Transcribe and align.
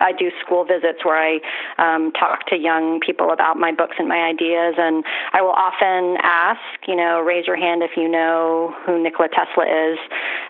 I 0.00 0.10
do 0.12 0.30
school 0.44 0.64
visits 0.64 1.04
where 1.04 1.14
I 1.14 1.38
um, 1.78 2.10
talk 2.12 2.46
to 2.48 2.56
young 2.56 2.98
people 2.98 3.30
about 3.30 3.56
my 3.56 3.70
books 3.70 3.94
and 3.98 4.08
my 4.08 4.26
ideas, 4.26 4.74
and 4.76 5.04
I 5.32 5.40
will 5.40 5.54
often 5.54 6.18
ask, 6.20 6.58
you 6.88 6.96
know, 6.96 7.20
raise 7.20 7.46
your 7.46 7.56
hand 7.56 7.82
if 7.82 7.92
you 7.96 8.08
know 8.08 8.74
who 8.84 9.00
Nikola 9.00 9.28
Tesla 9.28 9.64
is. 9.64 9.98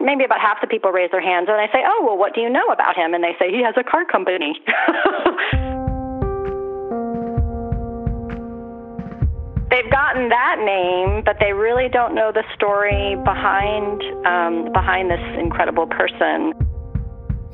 Maybe 0.01 0.25
about 0.25 0.41
half 0.41 0.63
the 0.63 0.67
people 0.67 0.93
raise 0.93 1.11
their 1.11 1.21
hands, 1.21 1.49
and 1.51 1.61
I 1.61 1.67
say, 1.67 1.85
oh, 1.85 2.03
well, 2.07 2.17
what 2.17 2.35
do 2.35 2.41
you 2.41 2.49
know 2.49 2.67
about 2.73 2.97
him? 2.97 3.13
And 3.13 3.23
they 3.23 3.37
say 3.39 3.51
he 3.51 3.63
has 3.63 3.75
a 3.77 3.85
car 3.85 4.07
company. 4.07 4.57
they've 9.69 9.91
gotten 9.93 10.31
that 10.31 10.57
name, 10.65 11.23
but 11.23 11.37
they 11.39 11.53
really 11.53 11.91
don't 11.93 12.15
know 12.15 12.33
the 12.33 12.45
story 12.55 13.17
behind 13.25 14.01
um, 14.25 14.73
behind 14.73 15.11
this 15.11 15.21
incredible 15.39 15.87
person. 15.87 16.55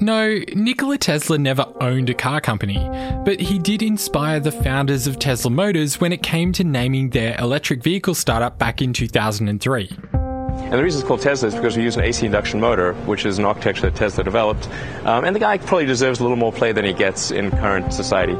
No, 0.03 0.41
Nikola 0.55 0.96
Tesla 0.96 1.37
never 1.37 1.67
owned 1.79 2.09
a 2.09 2.14
car 2.14 2.41
company, 2.41 2.79
but 3.27 3.39
he 3.39 3.58
did 3.58 3.82
inspire 3.82 4.41
the 4.41 4.50
founders 4.50 5.07
of 5.07 5.18
Tesla 5.18 5.50
Motors 5.50 6.00
when 6.00 6.11
it 6.11 6.22
came 6.22 6.53
to 6.53 6.64
naming 6.64 7.11
their 7.11 7.39
electric 7.39 7.82
vehicle 7.82 8.14
startup 8.14 8.57
back 8.57 8.81
in 8.81 8.94
2003. 8.94 9.91
And 10.13 10.72
the 10.72 10.82
reason 10.82 11.03
it's 11.03 11.07
called 11.07 11.21
Tesla 11.21 11.49
is 11.49 11.55
because 11.55 11.77
we 11.77 11.82
use 11.82 11.96
an 11.96 12.03
AC 12.03 12.25
induction 12.25 12.61
motor, 12.61 12.94
which 13.05 13.27
is 13.27 13.39
an 13.39 13.44
architecture 13.44 13.82
that 13.82 13.94
Tesla 13.94 14.25
developed. 14.25 14.71
Um, 15.05 15.25
and 15.27 15.36
the 15.36 15.41
guy 15.41 15.58
probably 15.58 15.85
deserves 15.85 16.19
a 16.21 16.22
little 16.22 16.39
more 16.39 16.53
play 16.53 16.72
than 16.72 16.86
he 16.86 16.94
gets 16.94 17.30
in 17.30 17.50
current 17.50 17.93
society. 17.93 18.39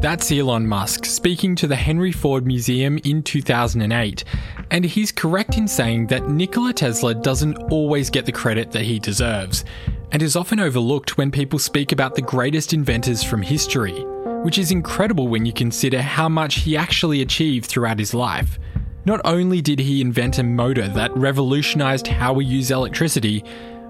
That's 0.00 0.32
Elon 0.32 0.66
Musk 0.66 1.04
speaking 1.04 1.54
to 1.56 1.68
the 1.68 1.76
Henry 1.76 2.10
Ford 2.10 2.46
Museum 2.46 2.98
in 3.04 3.22
2008. 3.22 4.24
And 4.72 4.84
he's 4.84 5.12
correct 5.12 5.56
in 5.56 5.68
saying 5.68 6.08
that 6.08 6.28
Nikola 6.28 6.72
Tesla 6.72 7.14
doesn't 7.14 7.56
always 7.70 8.10
get 8.10 8.26
the 8.26 8.32
credit 8.32 8.72
that 8.72 8.82
he 8.82 8.98
deserves 8.98 9.64
and 10.12 10.22
is 10.22 10.36
often 10.36 10.60
overlooked 10.60 11.18
when 11.18 11.30
people 11.30 11.58
speak 11.58 11.92
about 11.92 12.14
the 12.14 12.22
greatest 12.22 12.72
inventors 12.72 13.22
from 13.22 13.42
history, 13.42 14.04
which 14.42 14.58
is 14.58 14.70
incredible 14.70 15.28
when 15.28 15.44
you 15.44 15.52
consider 15.52 16.00
how 16.00 16.28
much 16.28 16.56
he 16.56 16.76
actually 16.76 17.20
achieved 17.20 17.66
throughout 17.66 17.98
his 17.98 18.14
life. 18.14 18.58
Not 19.04 19.20
only 19.24 19.60
did 19.60 19.78
he 19.78 20.00
invent 20.00 20.38
a 20.38 20.42
motor 20.42 20.88
that 20.88 21.16
revolutionised 21.16 22.06
how 22.06 22.32
we 22.32 22.44
use 22.44 22.70
electricity, 22.70 23.44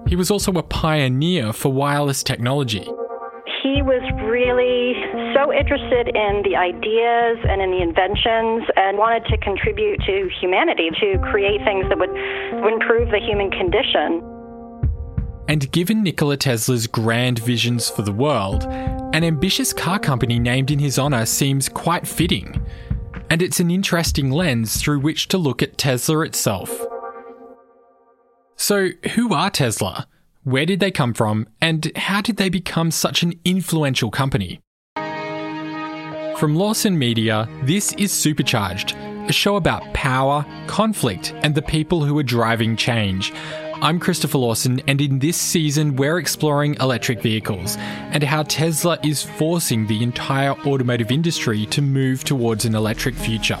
he 0.07 0.15
was 0.15 0.31
also 0.31 0.51
a 0.53 0.63
pioneer 0.63 1.53
for 1.53 1.71
wireless 1.71 2.23
technology. 2.23 2.87
He 3.63 3.81
was 3.81 4.01
really 4.23 4.95
so 5.35 5.51
interested 5.51 6.07
in 6.15 6.43
the 6.47 6.55
ideas 6.55 7.37
and 7.43 7.61
in 7.61 7.71
the 7.71 7.81
inventions 7.81 8.63
and 8.75 8.97
wanted 8.97 9.25
to 9.25 9.37
contribute 9.39 9.99
to 10.07 10.29
humanity 10.39 10.89
to 11.01 11.19
create 11.29 11.59
things 11.65 11.85
that 11.89 11.99
would, 11.99 12.11
would 12.63 12.73
improve 12.73 13.11
the 13.11 13.19
human 13.19 13.51
condition. 13.51 14.38
And 15.49 15.71
given 15.71 16.03
Nikola 16.03 16.37
Tesla's 16.37 16.85
grand 16.85 17.39
visions 17.39 17.89
for 17.89 18.03
the 18.03 18.13
world, 18.13 18.65
an 18.65 19.23
ambitious 19.23 19.73
car 19.73 19.97
company 19.97 20.37
named 20.37 20.69
in 20.69 20.77
his 20.77 20.99
honour 20.99 21.25
seems 21.25 21.67
quite 21.67 22.07
fitting. 22.07 22.63
And 23.31 23.41
it's 23.41 23.59
an 23.59 23.71
interesting 23.71 24.29
lens 24.29 24.79
through 24.79 24.99
which 24.99 25.27
to 25.29 25.39
look 25.39 25.63
at 25.63 25.75
Tesla 25.75 26.19
itself. 26.21 26.85
So, 28.57 28.89
who 29.15 29.33
are 29.33 29.49
Tesla? 29.49 30.07
Where 30.43 30.67
did 30.67 30.81
they 30.81 30.91
come 30.91 31.15
from? 31.15 31.47
And 31.59 31.91
how 31.95 32.21
did 32.21 32.37
they 32.37 32.49
become 32.49 32.91
such 32.91 33.23
an 33.23 33.33
influential 33.43 34.11
company? 34.11 34.61
From 36.37 36.55
Lawson 36.55 36.99
Media, 36.99 37.49
this 37.63 37.91
is 37.93 38.11
Supercharged, 38.11 38.95
a 38.95 39.33
show 39.33 39.55
about 39.55 39.95
power, 39.95 40.45
conflict, 40.67 41.33
and 41.37 41.55
the 41.55 41.63
people 41.63 42.03
who 42.03 42.15
are 42.19 42.23
driving 42.23 42.75
change. 42.75 43.33
I'm 43.81 43.97
Christopher 43.97 44.39
Lawson, 44.39 44.81
and 44.87 44.99
in 44.99 45.19
this 45.19 45.37
season, 45.37 45.95
we're 45.95 46.19
exploring 46.19 46.75
electric 46.81 47.21
vehicles 47.21 47.77
and 47.77 48.21
how 48.21 48.43
Tesla 48.43 48.99
is 49.05 49.23
forcing 49.23 49.87
the 49.87 50.03
entire 50.03 50.51
automotive 50.67 51.11
industry 51.11 51.65
to 51.67 51.81
move 51.81 52.25
towards 52.25 52.65
an 52.65 52.75
electric 52.75 53.15
future. 53.15 53.59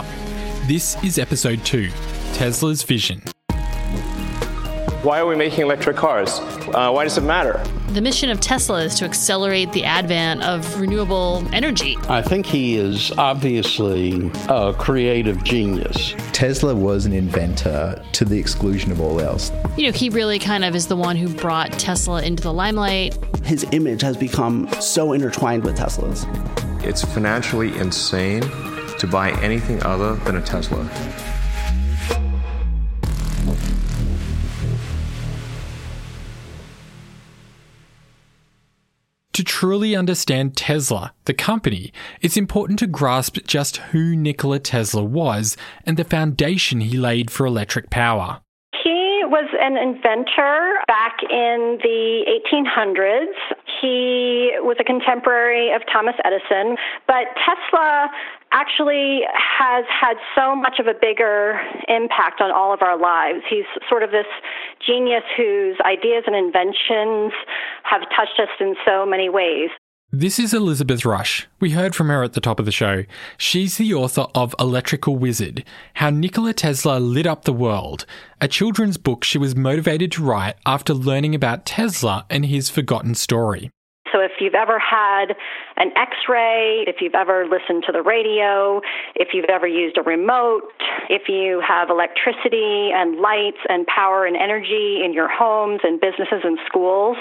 This 0.67 1.01
is 1.05 1.19
episode 1.19 1.63
2 1.63 1.89
Tesla's 2.33 2.83
Vision. 2.83 3.21
Why 5.01 5.21
are 5.21 5.25
we 5.25 5.37
making 5.37 5.61
electric 5.61 5.95
cars? 5.95 6.29
Uh, 6.29 6.91
why 6.91 7.05
does 7.05 7.17
it 7.17 7.21
matter? 7.21 7.63
The 7.91 8.01
mission 8.01 8.29
of 8.29 8.41
Tesla 8.41 8.83
is 8.83 8.95
to 8.95 9.05
accelerate 9.05 9.71
the 9.71 9.85
advent 9.85 10.43
of 10.43 10.77
renewable 10.77 11.41
energy. 11.53 11.95
I 12.09 12.21
think 12.21 12.45
he 12.45 12.75
is 12.75 13.09
obviously 13.13 14.29
a 14.49 14.73
creative 14.77 15.41
genius. 15.45 16.15
Tesla 16.33 16.75
was 16.75 17.05
an 17.05 17.13
inventor 17.13 18.03
to 18.11 18.25
the 18.25 18.37
exclusion 18.37 18.91
of 18.91 18.99
all 18.99 19.21
else. 19.21 19.53
You 19.77 19.85
know, 19.85 19.97
he 19.97 20.09
really 20.09 20.37
kind 20.37 20.65
of 20.65 20.75
is 20.75 20.87
the 20.87 20.97
one 20.97 21.15
who 21.15 21.29
brought 21.29 21.71
Tesla 21.79 22.21
into 22.21 22.43
the 22.43 22.51
limelight. 22.51 23.17
His 23.45 23.65
image 23.71 24.01
has 24.01 24.17
become 24.17 24.67
so 24.81 25.13
intertwined 25.13 25.63
with 25.63 25.77
Tesla's. 25.77 26.25
It's 26.83 27.05
financially 27.05 27.73
insane 27.77 28.41
to 28.41 29.07
buy 29.09 29.31
anything 29.41 29.81
other 29.83 30.15
than 30.15 30.35
a 30.35 30.41
Tesla. 30.41 30.83
To 39.39 39.45
truly 39.45 39.95
understand 39.95 40.57
Tesla, 40.57 41.13
the 41.23 41.33
company, 41.33 41.93
it's 42.19 42.35
important 42.35 42.77
to 42.79 42.87
grasp 42.87 43.37
just 43.47 43.77
who 43.77 44.13
Nikola 44.13 44.59
Tesla 44.59 45.01
was 45.01 45.55
and 45.85 45.95
the 45.95 46.03
foundation 46.03 46.81
he 46.81 46.97
laid 46.97 47.31
for 47.31 47.45
electric 47.45 47.89
power. 47.89 48.41
He 48.83 49.21
was 49.23 49.47
an 49.61 49.77
inventor 49.77 50.83
back 50.87 51.19
in 51.23 51.79
the 51.81 52.27
1800s. 52.51 53.31
He 53.79 54.51
was 54.59 54.75
a 54.77 54.83
contemporary 54.83 55.71
of 55.73 55.83
Thomas 55.89 56.15
Edison, 56.25 56.75
but 57.07 57.31
Tesla 57.39 58.09
actually 58.51 59.21
has 59.33 59.85
had 59.89 60.17
so 60.35 60.55
much 60.55 60.79
of 60.79 60.87
a 60.87 60.93
bigger 60.99 61.59
impact 61.87 62.41
on 62.41 62.51
all 62.51 62.73
of 62.73 62.81
our 62.81 62.97
lives. 62.97 63.39
He's 63.49 63.65
sort 63.87 64.03
of 64.03 64.11
this 64.11 64.25
genius 64.85 65.23
whose 65.37 65.77
ideas 65.85 66.23
and 66.25 66.35
inventions 66.35 67.33
have 67.83 68.01
touched 68.15 68.39
us 68.39 68.49
in 68.59 68.75
so 68.85 69.05
many 69.05 69.29
ways. 69.29 69.69
This 70.11 70.39
is 70.39 70.55
Elizabeth 70.55 71.05
Rusch. 71.05 71.45
We 71.59 71.71
heard 71.71 71.93
from 71.93 72.07
her 72.07 72.23
at 72.23 72.33
the 72.33 72.41
top 72.41 72.59
of 72.59 72.65
the 72.65 72.71
show. 72.71 73.03
She's 73.37 73.77
the 73.77 73.93
author 73.93 74.25
of 74.33 74.55
Electrical 74.59 75.15
Wizard 75.15 75.63
How 75.93 76.09
Nikola 76.09 76.53
Tesla 76.53 76.97
Lit 76.99 77.27
Up 77.27 77.45
the 77.45 77.53
World, 77.53 78.07
a 78.41 78.47
children's 78.47 78.97
book 78.97 79.23
she 79.23 79.37
was 79.37 79.55
motivated 79.55 80.11
to 80.13 80.23
write 80.23 80.55
after 80.65 80.95
learning 80.95 81.35
about 81.35 81.63
Tesla 81.63 82.25
and 82.27 82.47
his 82.47 82.71
forgotten 82.71 83.13
story. 83.13 83.69
You've 84.39 84.55
ever 84.55 84.79
had 84.79 85.35
an 85.77 85.91
x-ray, 85.95 86.85
if 86.87 86.97
you've 87.01 87.15
ever 87.15 87.45
listened 87.45 87.83
to 87.87 87.91
the 87.91 88.01
radio, 88.01 88.81
if 89.15 89.29
you've 89.33 89.49
ever 89.49 89.67
used 89.67 89.97
a 89.97 90.01
remote, 90.01 90.63
if 91.09 91.27
you 91.27 91.61
have 91.65 91.89
electricity 91.89 92.91
and 92.93 93.19
lights 93.19 93.59
and 93.67 93.85
power 93.87 94.25
and 94.25 94.35
energy 94.35 95.01
in 95.03 95.13
your 95.13 95.29
homes 95.29 95.81
and 95.83 95.99
businesses 95.99 96.41
and 96.43 96.57
schools, 96.65 97.17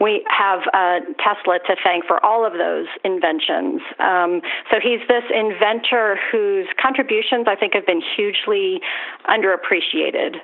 we 0.00 0.24
have 0.28 0.60
uh, 0.74 1.00
Tesla 1.22 1.58
to 1.66 1.76
thank 1.84 2.04
for 2.06 2.24
all 2.24 2.44
of 2.44 2.54
those 2.54 2.86
inventions. 3.04 3.80
Um, 3.98 4.40
so 4.70 4.78
he's 4.82 5.00
this 5.08 5.24
inventor 5.32 6.18
whose 6.30 6.66
contributions 6.80 7.46
I 7.46 7.56
think 7.56 7.74
have 7.74 7.86
been 7.86 8.02
hugely 8.16 8.80
underappreciated. 9.28 10.36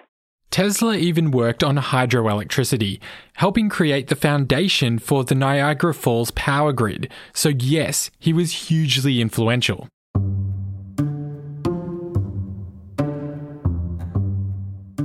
Tesla 0.50 0.96
even 0.96 1.30
worked 1.30 1.62
on 1.62 1.76
hydroelectricity, 1.76 3.00
helping 3.34 3.68
create 3.68 4.08
the 4.08 4.16
foundation 4.16 4.98
for 4.98 5.24
the 5.24 5.34
Niagara 5.34 5.92
Falls 5.92 6.30
power 6.30 6.72
grid. 6.72 7.12
So, 7.34 7.50
yes, 7.50 8.10
he 8.18 8.32
was 8.32 8.68
hugely 8.68 9.20
influential. 9.20 9.88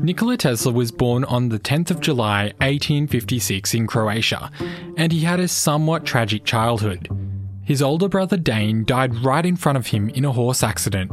Nikola 0.01 0.35
Tesla 0.35 0.71
was 0.73 0.91
born 0.91 1.23
on 1.25 1.47
the 1.47 1.59
10th 1.59 1.89
of 1.89 2.01
July 2.01 2.45
1856 2.59 3.73
in 3.73 3.87
Croatia, 3.87 4.51
and 4.97 5.13
he 5.13 5.21
had 5.21 5.39
a 5.39 5.47
somewhat 5.47 6.05
tragic 6.05 6.43
childhood. 6.43 7.07
His 7.63 7.81
older 7.81 8.09
brother 8.09 8.35
Dane 8.35 8.83
died 8.83 9.15
right 9.23 9.45
in 9.45 9.55
front 9.55 9.77
of 9.77 9.87
him 9.87 10.09
in 10.09 10.25
a 10.25 10.31
horse 10.33 10.61
accident. 10.61 11.09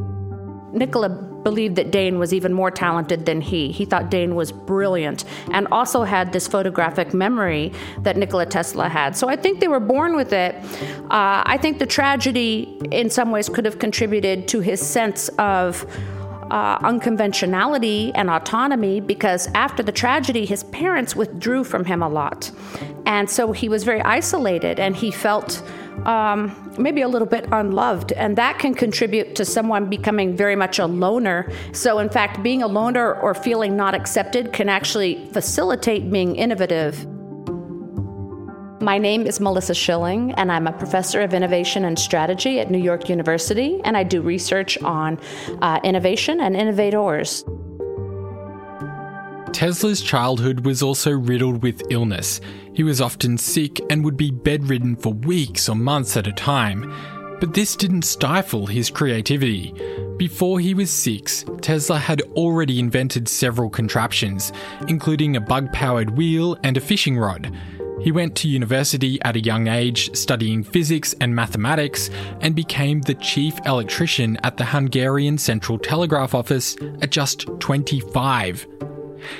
Nikola 0.73 1.30
believed 1.43 1.77
that 1.77 1.91
Dane 1.91 2.19
was 2.19 2.33
even 2.33 2.53
more 2.53 2.71
talented 2.71 3.27
than 3.27 3.41
he. 3.41 3.73
He 3.73 3.85
thought 3.85 4.11
Dane 4.11 4.35
was 4.35 4.53
brilliant 4.53 5.25
and 5.53 5.67
also 5.71 6.03
had 6.03 6.33
this 6.33 6.47
photographic 6.47 7.15
memory 7.15 7.73
that 8.01 8.17
Nikola 8.17 8.47
Tesla 8.47 8.89
had. 8.89 9.17
So 9.17 9.29
I 9.29 9.37
think 9.37 9.61
they 9.61 9.69
were 9.69 9.81
born 9.81 10.17
with 10.17 10.33
it. 10.33 10.55
Uh, 11.11 11.43
I 11.47 11.59
think 11.61 11.79
the 11.79 11.87
tragedy, 11.87 12.79
in 12.91 13.11
some 13.11 13.31
ways, 13.31 13.49
could 13.49 13.65
have 13.65 13.79
contributed 13.79 14.49
to 14.49 14.61
his 14.61 14.81
sense 14.81 15.29
of. 15.39 15.87
Uh, 16.51 16.77
unconventionality 16.83 18.11
and 18.17 18.29
autonomy 18.29 18.99
because 18.99 19.47
after 19.55 19.85
the 19.85 19.93
tragedy, 19.93 20.45
his 20.45 20.65
parents 20.65 21.15
withdrew 21.15 21.63
from 21.63 21.85
him 21.85 22.03
a 22.03 22.09
lot. 22.09 22.51
And 23.07 23.31
so 23.31 23.53
he 23.53 23.69
was 23.69 23.85
very 23.85 24.01
isolated 24.01 24.81
and 24.81 24.97
he 24.97 25.13
felt 25.13 25.63
um, 26.07 26.75
maybe 26.79 27.03
a 27.03 27.09
little 27.09 27.29
bit 27.29 27.47
unloved, 27.53 28.13
and 28.13 28.37
that 28.37 28.59
can 28.59 28.75
contribute 28.75 29.35
to 29.37 29.45
someone 29.45 29.89
becoming 29.89 30.37
very 30.37 30.57
much 30.57 30.79
a 30.79 30.87
loner. 30.87 31.51
So, 31.73 31.99
in 31.99 32.09
fact, 32.09 32.43
being 32.43 32.63
a 32.63 32.67
loner 32.67 33.15
or 33.15 33.35
feeling 33.35 33.77
not 33.77 33.95
accepted 33.95 34.53
can 34.53 34.69
actually 34.69 35.27
facilitate 35.33 36.11
being 36.11 36.37
innovative. 36.37 37.07
My 38.83 38.97
name 38.97 39.27
is 39.27 39.41
Melissa 39.41 39.75
Schilling, 39.75 40.33
and 40.33 40.51
I'm 40.51 40.67
a 40.67 40.73
professor 40.73 41.21
of 41.21 41.35
innovation 41.35 41.85
and 41.85 41.99
strategy 41.99 42.61
at 42.61 42.71
New 42.71 42.79
York 42.79 43.11
University, 43.11 43.79
and 43.85 43.95
I 43.95 44.05
do 44.05 44.23
research 44.23 44.79
on 44.83 45.21
uh, 45.61 45.81
innovation 45.85 46.41
and 46.41 46.57
innovators. 46.57 47.45
Tesla's 49.53 50.01
childhood 50.01 50.65
was 50.65 50.83
also 50.83 51.11
riddled 51.11 51.63
with 51.63 51.83
illness. 51.91 52.41
He 52.73 52.83
was 52.83 53.01
often 53.01 53.37
sick 53.37 53.81
and 53.91 54.05
would 54.05 54.17
be 54.17 54.31
bedridden 54.31 54.97
for 54.97 55.13
weeks 55.13 55.69
or 55.69 55.77
months 55.77 56.17
at 56.17 56.27
a 56.27 56.33
time. 56.33 56.93
But 57.41 57.55
this 57.55 57.75
didn't 57.75 58.03
stifle 58.03 58.67
his 58.67 58.91
creativity. 58.91 59.75
Before 60.19 60.61
he 60.61 60.75
was 60.75 60.91
six, 60.91 61.45
Tesla 61.63 61.99
had 61.99 62.21
already 62.37 62.79
invented 62.79 63.29
several 63.29 63.71
contraptions, 63.71 64.53
including 64.89 65.37
a 65.37 65.41
bug 65.41 65.73
powered 65.73 66.11
wheel 66.11 66.59
and 66.63 66.77
a 66.77 66.81
fishing 66.81 67.19
rod. 67.19 67.51
He 68.01 68.13
went 68.13 68.35
to 68.37 68.49
university 68.49 69.21
at 69.23 69.37
a 69.37 69.41
young 69.41 69.69
age, 69.69 70.15
studying 70.17 70.63
physics 70.63 71.15
and 71.21 71.35
mathematics, 71.35 72.09
and 72.41 72.55
became 72.55 73.03
the 73.03 73.15
chief 73.15 73.59
electrician 73.67 74.39
at 74.43 74.57
the 74.57 74.65
Hungarian 74.65 75.37
Central 75.37 75.79
Telegraph 75.79 76.35
Office 76.35 76.77
at 77.03 77.11
just 77.11 77.47
25. 77.61 78.67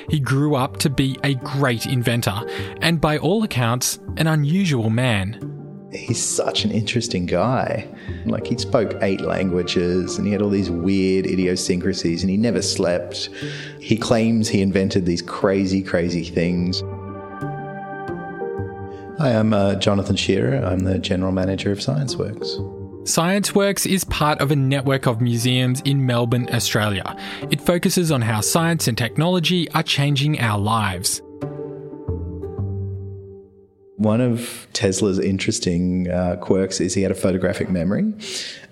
He 0.09 0.19
grew 0.19 0.55
up 0.55 0.77
to 0.77 0.89
be 0.89 1.17
a 1.23 1.35
great 1.35 1.85
inventor, 1.85 2.39
and 2.81 2.99
by 3.01 3.17
all 3.17 3.43
accounts, 3.43 3.99
an 4.17 4.27
unusual 4.27 4.89
man. 4.89 5.47
He's 5.91 6.23
such 6.23 6.63
an 6.63 6.71
interesting 6.71 7.25
guy. 7.25 7.85
Like, 8.25 8.47
he 8.47 8.57
spoke 8.57 8.95
eight 9.01 9.19
languages 9.19 10.17
and 10.17 10.25
he 10.25 10.31
had 10.31 10.41
all 10.41 10.49
these 10.49 10.69
weird 10.69 11.25
idiosyncrasies 11.25 12.23
and 12.23 12.29
he 12.29 12.37
never 12.37 12.61
slept. 12.61 13.29
He 13.81 13.97
claims 13.97 14.47
he 14.47 14.61
invented 14.61 15.05
these 15.05 15.21
crazy, 15.21 15.83
crazy 15.83 16.23
things. 16.23 16.81
Hi, 19.19 19.35
I'm 19.35 19.53
uh, 19.53 19.75
Jonathan 19.75 20.15
Shearer. 20.15 20.65
I'm 20.65 20.79
the 20.79 20.97
General 20.97 21.33
Manager 21.33 21.73
of 21.73 21.79
ScienceWorks. 21.79 22.70
ScienceWorks 23.03 23.91
is 23.91 24.03
part 24.03 24.39
of 24.41 24.51
a 24.51 24.55
network 24.55 25.07
of 25.07 25.21
museums 25.21 25.81
in 25.81 26.05
Melbourne, 26.05 26.47
Australia. 26.53 27.17
It 27.49 27.59
focuses 27.59 28.11
on 28.11 28.21
how 28.21 28.41
science 28.41 28.87
and 28.87 28.95
technology 28.95 29.67
are 29.71 29.81
changing 29.81 30.39
our 30.39 30.59
lives. 30.59 31.19
One 33.97 34.21
of 34.21 34.67
Tesla's 34.73 35.17
interesting 35.17 36.11
uh, 36.11 36.35
quirks 36.41 36.79
is 36.79 36.93
he 36.93 37.01
had 37.01 37.11
a 37.11 37.15
photographic 37.15 37.71
memory. 37.71 38.13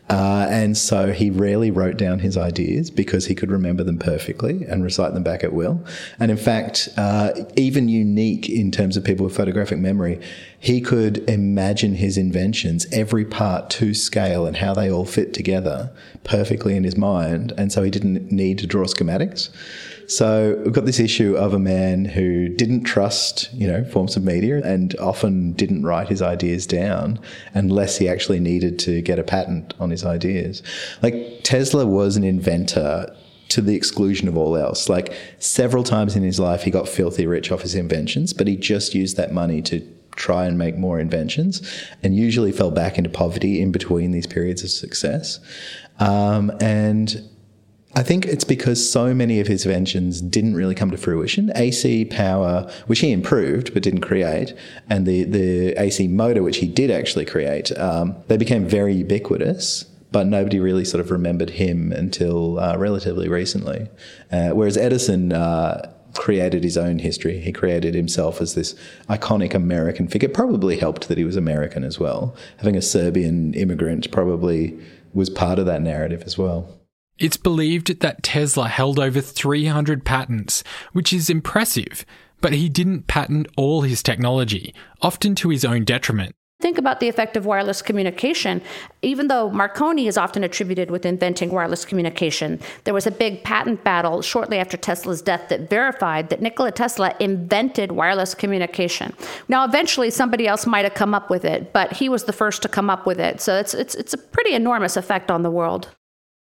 Uh, 0.09 0.47
and 0.49 0.75
so 0.75 1.11
he 1.11 1.29
rarely 1.29 1.69
wrote 1.69 1.95
down 1.95 2.17
his 2.19 2.35
ideas 2.35 2.89
because 2.89 3.27
he 3.27 3.35
could 3.35 3.51
remember 3.51 3.83
them 3.83 3.99
perfectly 3.99 4.63
and 4.63 4.83
recite 4.83 5.13
them 5.13 5.21
back 5.21 5.43
at 5.43 5.53
will. 5.53 5.83
And 6.19 6.31
in 6.31 6.37
fact, 6.37 6.89
uh, 6.97 7.31
even 7.55 7.89
unique 7.89 8.49
in 8.49 8.71
terms 8.71 8.97
of 8.97 9.03
people 9.03 9.25
with 9.25 9.35
photographic 9.35 9.77
memory, 9.77 10.19
he 10.59 10.81
could 10.81 11.29
imagine 11.29 11.93
his 11.93 12.17
inventions, 12.17 12.87
every 12.91 13.23
part 13.23 13.69
to 13.71 13.93
scale 13.93 14.47
and 14.47 14.57
how 14.57 14.73
they 14.73 14.89
all 14.89 15.05
fit 15.05 15.33
together 15.33 15.91
perfectly 16.23 16.75
in 16.75 16.83
his 16.83 16.97
mind. 16.97 17.53
And 17.55 17.71
so 17.71 17.83
he 17.83 17.91
didn't 17.91 18.31
need 18.31 18.57
to 18.59 18.67
draw 18.67 18.85
schematics. 18.85 19.49
So 20.09 20.59
we've 20.63 20.73
got 20.73 20.85
this 20.85 20.99
issue 20.99 21.35
of 21.35 21.53
a 21.53 21.59
man 21.59 22.03
who 22.03 22.49
didn't 22.49 22.83
trust, 22.83 23.53
you 23.53 23.67
know, 23.67 23.83
forms 23.85 24.17
of 24.17 24.23
media 24.23 24.59
and 24.63 24.95
often 24.97 25.53
didn't 25.53 25.83
write 25.83 26.09
his 26.09 26.23
ideas 26.23 26.65
down 26.65 27.19
unless 27.53 27.97
he 27.97 28.09
actually 28.09 28.39
needed 28.39 28.79
to 28.79 29.03
get 29.03 29.19
a 29.19 29.23
patent 29.23 29.75
on 29.79 29.91
his 29.91 30.03
ideas. 30.03 30.63
Like 31.03 31.41
Tesla 31.43 31.85
was 31.85 32.17
an 32.17 32.23
inventor 32.23 33.15
to 33.49 33.61
the 33.61 33.75
exclusion 33.75 34.27
of 34.27 34.35
all 34.35 34.57
else. 34.57 34.89
Like 34.89 35.13
several 35.37 35.83
times 35.83 36.15
in 36.15 36.23
his 36.23 36.39
life, 36.39 36.63
he 36.63 36.71
got 36.71 36.89
filthy 36.89 37.27
rich 37.27 37.51
off 37.51 37.61
his 37.61 37.75
inventions, 37.75 38.33
but 38.33 38.47
he 38.47 38.55
just 38.55 38.95
used 38.95 39.15
that 39.17 39.31
money 39.31 39.61
to 39.61 39.87
try 40.15 40.47
and 40.47 40.57
make 40.57 40.75
more 40.75 40.99
inventions 40.99 41.61
and 42.01 42.15
usually 42.15 42.51
fell 42.51 42.71
back 42.71 42.97
into 42.97 43.11
poverty 43.11 43.61
in 43.61 43.71
between 43.71 44.11
these 44.11 44.25
periods 44.25 44.63
of 44.63 44.71
success. 44.71 45.39
Um, 45.99 46.51
and 46.59 47.29
I 47.99 48.03
think 48.03 48.25
it's 48.25 48.45
because 48.45 48.89
so 48.89 49.13
many 49.13 49.41
of 49.41 49.47
his 49.47 49.65
inventions 49.65 50.21
didn't 50.21 50.55
really 50.55 50.73
come 50.73 50.89
to 50.89 50.95
fruition. 50.95 51.51
AC 51.53 52.05
power, 52.05 52.71
which 52.87 52.99
he 52.99 53.11
improved 53.11 53.73
but 53.73 53.83
didn't 53.83 53.99
create, 53.99 54.53
and 54.89 55.05
the, 55.05 55.25
the 55.25 55.73
AC 55.73 56.07
motor, 56.07 56.41
which 56.41 56.59
he 56.59 56.67
did 56.69 56.91
actually 56.91 57.25
create, 57.25 57.77
um, 57.77 58.15
they 58.29 58.37
became 58.37 58.65
very 58.65 58.93
ubiquitous. 58.93 59.83
But 60.13 60.27
nobody 60.27 60.61
really 60.61 60.85
sort 60.85 61.01
of 61.01 61.11
remembered 61.11 61.49
him 61.49 61.91
until 61.91 62.57
uh, 62.57 62.77
relatively 62.77 63.27
recently. 63.27 63.89
Uh, 64.31 64.51
whereas 64.51 64.77
Edison 64.77 65.33
uh, 65.33 65.91
created 66.13 66.63
his 66.63 66.77
own 66.77 66.99
history. 66.99 67.41
He 67.41 67.51
created 67.51 67.95
himself 67.95 68.39
as 68.39 68.55
this 68.55 68.75
iconic 69.09 69.53
American 69.53 70.07
figure. 70.07 70.29
Probably 70.29 70.77
helped 70.77 71.09
that 71.09 71.17
he 71.17 71.25
was 71.25 71.35
American 71.35 71.83
as 71.83 71.99
well. 71.99 72.33
Having 72.59 72.77
a 72.77 72.81
Serbian 72.81 73.53
immigrant 73.55 74.09
probably 74.09 74.79
was 75.13 75.29
part 75.29 75.59
of 75.59 75.65
that 75.65 75.81
narrative 75.81 76.23
as 76.25 76.37
well. 76.37 76.78
It's 77.19 77.35
believed 77.35 77.99
that 77.99 78.23
Tesla 78.23 78.69
held 78.69 78.97
over 78.97 79.19
300 79.19 80.05
patents, 80.05 80.63
which 80.93 81.11
is 81.11 81.29
impressive, 81.29 82.05
but 82.39 82.53
he 82.53 82.69
didn't 82.69 83.07
patent 83.07 83.47
all 83.57 83.81
his 83.81 84.01
technology, 84.01 84.73
often 85.01 85.35
to 85.35 85.49
his 85.49 85.65
own 85.65 85.83
detriment. 85.83 86.33
Think 86.61 86.77
about 86.77 87.01
the 87.01 87.09
effect 87.09 87.35
of 87.35 87.45
wireless 87.45 87.81
communication. 87.81 88.61
Even 89.01 89.27
though 89.27 89.49
Marconi 89.49 90.07
is 90.07 90.17
often 90.17 90.45
attributed 90.45 90.91
with 90.91 91.05
inventing 91.05 91.51
wireless 91.51 91.83
communication, 91.83 92.59
there 92.85 92.93
was 92.93 93.07
a 93.07 93.11
big 93.11 93.43
patent 93.43 93.83
battle 93.83 94.21
shortly 94.21 94.57
after 94.57 94.77
Tesla's 94.77 95.21
death 95.21 95.49
that 95.49 95.69
verified 95.69 96.29
that 96.29 96.41
Nikola 96.41 96.71
Tesla 96.71 97.13
invented 97.19 97.93
wireless 97.93 98.33
communication. 98.33 99.13
Now, 99.49 99.65
eventually, 99.65 100.09
somebody 100.09 100.47
else 100.47 100.65
might 100.65 100.85
have 100.85 100.95
come 100.95 101.13
up 101.13 101.29
with 101.29 101.43
it, 101.43 101.73
but 101.73 101.93
he 101.93 102.07
was 102.07 102.25
the 102.25 102.33
first 102.33 102.61
to 102.61 102.69
come 102.69 102.89
up 102.89 103.05
with 103.05 103.19
it. 103.19 103.41
So 103.41 103.57
it's, 103.57 103.73
it's, 103.73 103.95
it's 103.95 104.13
a 104.13 104.17
pretty 104.17 104.53
enormous 104.53 104.95
effect 104.95 105.31
on 105.31 105.43
the 105.43 105.51
world. 105.51 105.95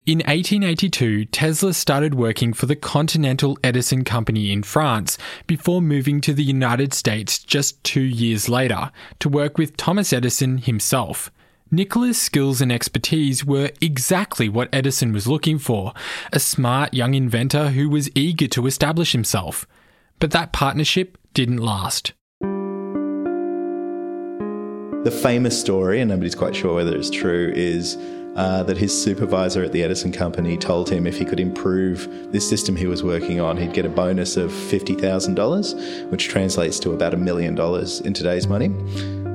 In 0.06 0.20
1882, 0.20 1.26
Tesla 1.26 1.74
started 1.74 2.14
working 2.14 2.54
for 2.54 2.64
the 2.64 2.76
Continental 2.76 3.58
Edison 3.62 4.04
Company 4.04 4.50
in 4.50 4.62
France 4.62 5.18
before 5.46 5.82
moving 5.82 6.22
to 6.22 6.32
the 6.32 6.44
United 6.44 6.94
States 6.94 7.38
just 7.38 7.82
two 7.84 8.00
years 8.00 8.48
later 8.48 8.90
to 9.18 9.28
work 9.28 9.58
with 9.58 9.76
Thomas 9.76 10.12
Edison 10.14 10.58
himself. 10.58 11.30
Nikola's 11.70 12.16
skills 12.16 12.62
and 12.62 12.72
expertise 12.72 13.44
were 13.44 13.70
exactly 13.82 14.48
what 14.48 14.70
Edison 14.72 15.12
was 15.12 15.28
looking 15.28 15.58
for 15.58 15.92
a 16.32 16.40
smart 16.40 16.94
young 16.94 17.12
inventor 17.12 17.68
who 17.68 17.90
was 17.90 18.08
eager 18.14 18.48
to 18.48 18.66
establish 18.66 19.12
himself. 19.12 19.66
But 20.18 20.30
that 20.30 20.54
partnership 20.54 21.18
didn't 21.34 21.58
last. 21.58 22.14
The 25.04 25.18
famous 25.22 25.60
story, 25.60 26.00
and 26.00 26.08
nobody's 26.08 26.34
quite 26.34 26.56
sure 26.56 26.74
whether 26.74 26.96
it's 26.96 27.10
true, 27.10 27.52
is 27.54 27.98
uh, 28.38 28.62
that 28.62 28.78
his 28.78 28.96
supervisor 28.96 29.64
at 29.64 29.72
the 29.72 29.82
Edison 29.82 30.12
Company 30.12 30.56
told 30.56 30.88
him 30.88 31.08
if 31.08 31.18
he 31.18 31.24
could 31.24 31.40
improve 31.40 32.08
this 32.30 32.48
system 32.48 32.76
he 32.76 32.86
was 32.86 33.02
working 33.02 33.40
on, 33.40 33.56
he'd 33.56 33.72
get 33.72 33.84
a 33.84 33.88
bonus 33.88 34.36
of 34.36 34.52
$50,000, 34.52 36.10
which 36.12 36.28
translates 36.28 36.78
to 36.78 36.92
about 36.92 37.14
a 37.14 37.16
million 37.16 37.56
dollars 37.56 38.00
in 38.00 38.14
today's 38.14 38.46
money. 38.46 38.70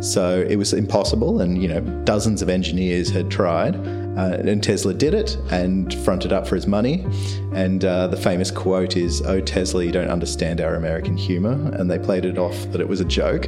So 0.02 0.46
it 0.50 0.56
was 0.56 0.72
impossible, 0.72 1.42
and 1.42 1.62
you 1.62 1.68
know, 1.68 1.82
dozens 2.06 2.42
of 2.42 2.48
engineers 2.48 3.10
had 3.10 3.30
tried, 3.30 3.76
uh, 4.18 4.38
and 4.40 4.64
Tesla 4.64 4.94
did 4.94 5.14
it 5.14 5.38
and 5.52 5.94
fronted 6.04 6.32
up 6.32 6.48
for 6.48 6.56
his 6.56 6.68
money. 6.68 7.06
And 7.54 7.84
uh, 7.84 8.08
the 8.08 8.18
famous 8.18 8.52
quote 8.52 8.96
is, 8.98 9.22
"Oh 9.22 9.42
Tesla, 9.42 9.84
you 9.84 9.92
don't 9.92 10.10
understand 10.10 10.62
our 10.62 10.76
American 10.76 11.18
humor," 11.18 11.72
and 11.74 11.90
they 11.90 12.00
played 12.00 12.26
it 12.26 12.38
off 12.38 12.56
that 12.72 12.82
it 12.82 12.88
was 12.88 13.02
a 13.02 13.06
joke. 13.06 13.48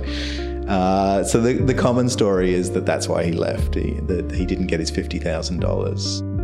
Uh, 0.68 1.24
so 1.24 1.40
the, 1.40 1.54
the 1.54 1.74
common 1.74 2.10
story 2.10 2.54
is 2.54 2.72
that 2.72 2.86
that's 2.86 3.08
why 3.08 3.24
he 3.24 3.32
left, 3.32 3.76
he, 3.76 3.94
that 4.02 4.32
he 4.32 4.46
didn't 4.46 4.68
get 4.68 4.80
his 4.80 4.92
$50,000. 4.92 6.36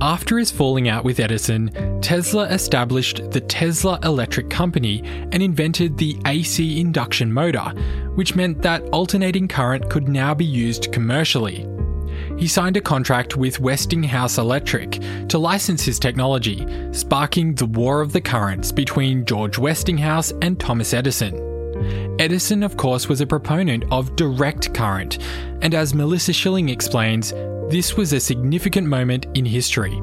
After 0.00 0.38
his 0.38 0.50
falling 0.50 0.88
out 0.88 1.04
with 1.04 1.18
Edison, 1.18 1.70
Tesla 2.00 2.44
established 2.44 3.30
the 3.30 3.40
Tesla 3.40 3.98
Electric 4.04 4.50
Company 4.50 5.02
and 5.32 5.42
invented 5.42 5.96
the 5.96 6.18
AC 6.26 6.78
induction 6.78 7.32
motor, 7.32 7.72
which 8.14 8.36
meant 8.36 8.62
that 8.62 8.82
alternating 8.90 9.48
current 9.48 9.90
could 9.90 10.06
now 10.06 10.34
be 10.34 10.44
used 10.44 10.92
commercially. 10.92 11.66
He 12.38 12.48
signed 12.48 12.76
a 12.76 12.82
contract 12.82 13.36
with 13.36 13.60
Westinghouse 13.60 14.36
Electric 14.36 15.00
to 15.28 15.38
license 15.38 15.82
his 15.84 15.98
technology, 15.98 16.66
sparking 16.92 17.54
the 17.54 17.64
war 17.64 18.02
of 18.02 18.12
the 18.12 18.20
currents 18.20 18.70
between 18.70 19.24
George 19.24 19.56
Westinghouse 19.56 20.32
and 20.42 20.60
Thomas 20.60 20.92
Edison. 20.92 21.34
Edison, 22.18 22.62
of 22.62 22.76
course, 22.76 23.08
was 23.08 23.22
a 23.22 23.26
proponent 23.26 23.84
of 23.90 24.16
direct 24.16 24.74
current, 24.74 25.18
and 25.62 25.74
as 25.74 25.94
Melissa 25.94 26.34
Schilling 26.34 26.68
explains, 26.68 27.32
this 27.70 27.96
was 27.96 28.12
a 28.12 28.20
significant 28.20 28.86
moment 28.86 29.26
in 29.34 29.46
history. 29.46 29.98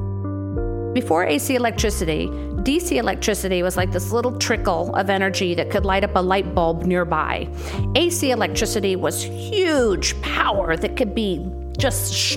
Before 0.92 1.24
AC 1.24 1.54
electricity, 1.54 2.28
DC 2.62 2.96
electricity 2.96 3.62
was 3.62 3.76
like 3.76 3.92
this 3.92 4.10
little 4.10 4.36
trickle 4.38 4.94
of 4.96 5.08
energy 5.08 5.54
that 5.54 5.70
could 5.70 5.84
light 5.84 6.02
up 6.02 6.16
a 6.16 6.20
light 6.20 6.54
bulb 6.54 6.84
nearby. 6.84 7.48
AC 7.94 8.30
electricity 8.30 8.96
was 8.96 9.22
huge 9.22 10.20
power 10.20 10.76
that 10.76 10.96
could 10.96 11.14
be 11.14 11.38
just 11.78 12.14
sh- 12.14 12.36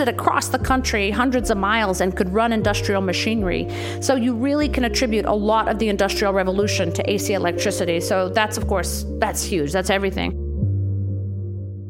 it 0.00 0.08
across 0.08 0.48
the 0.48 0.58
country 0.58 1.10
hundreds 1.10 1.50
of 1.50 1.58
miles 1.58 2.00
and 2.00 2.16
could 2.16 2.32
run 2.32 2.52
industrial 2.52 3.00
machinery. 3.00 3.68
So 4.00 4.14
you 4.14 4.34
really 4.34 4.68
can 4.68 4.84
attribute 4.84 5.24
a 5.24 5.34
lot 5.34 5.68
of 5.68 5.78
the 5.78 5.88
industrial 5.88 6.32
revolution 6.32 6.92
to 6.94 7.10
AC 7.10 7.32
electricity. 7.32 8.00
So 8.00 8.28
that's 8.28 8.56
of 8.56 8.66
course 8.66 9.04
that's 9.18 9.42
huge. 9.42 9.72
That's 9.72 9.90
everything. 9.90 10.44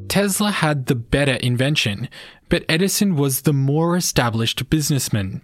Tesla 0.08 0.50
had 0.50 0.87
the 0.87 0.94
better 0.94 1.34
invention, 1.34 2.08
but 2.48 2.64
Edison 2.68 3.14
was 3.14 3.42
the 3.42 3.52
more 3.52 3.96
established 3.96 4.70
businessman. 4.70 5.42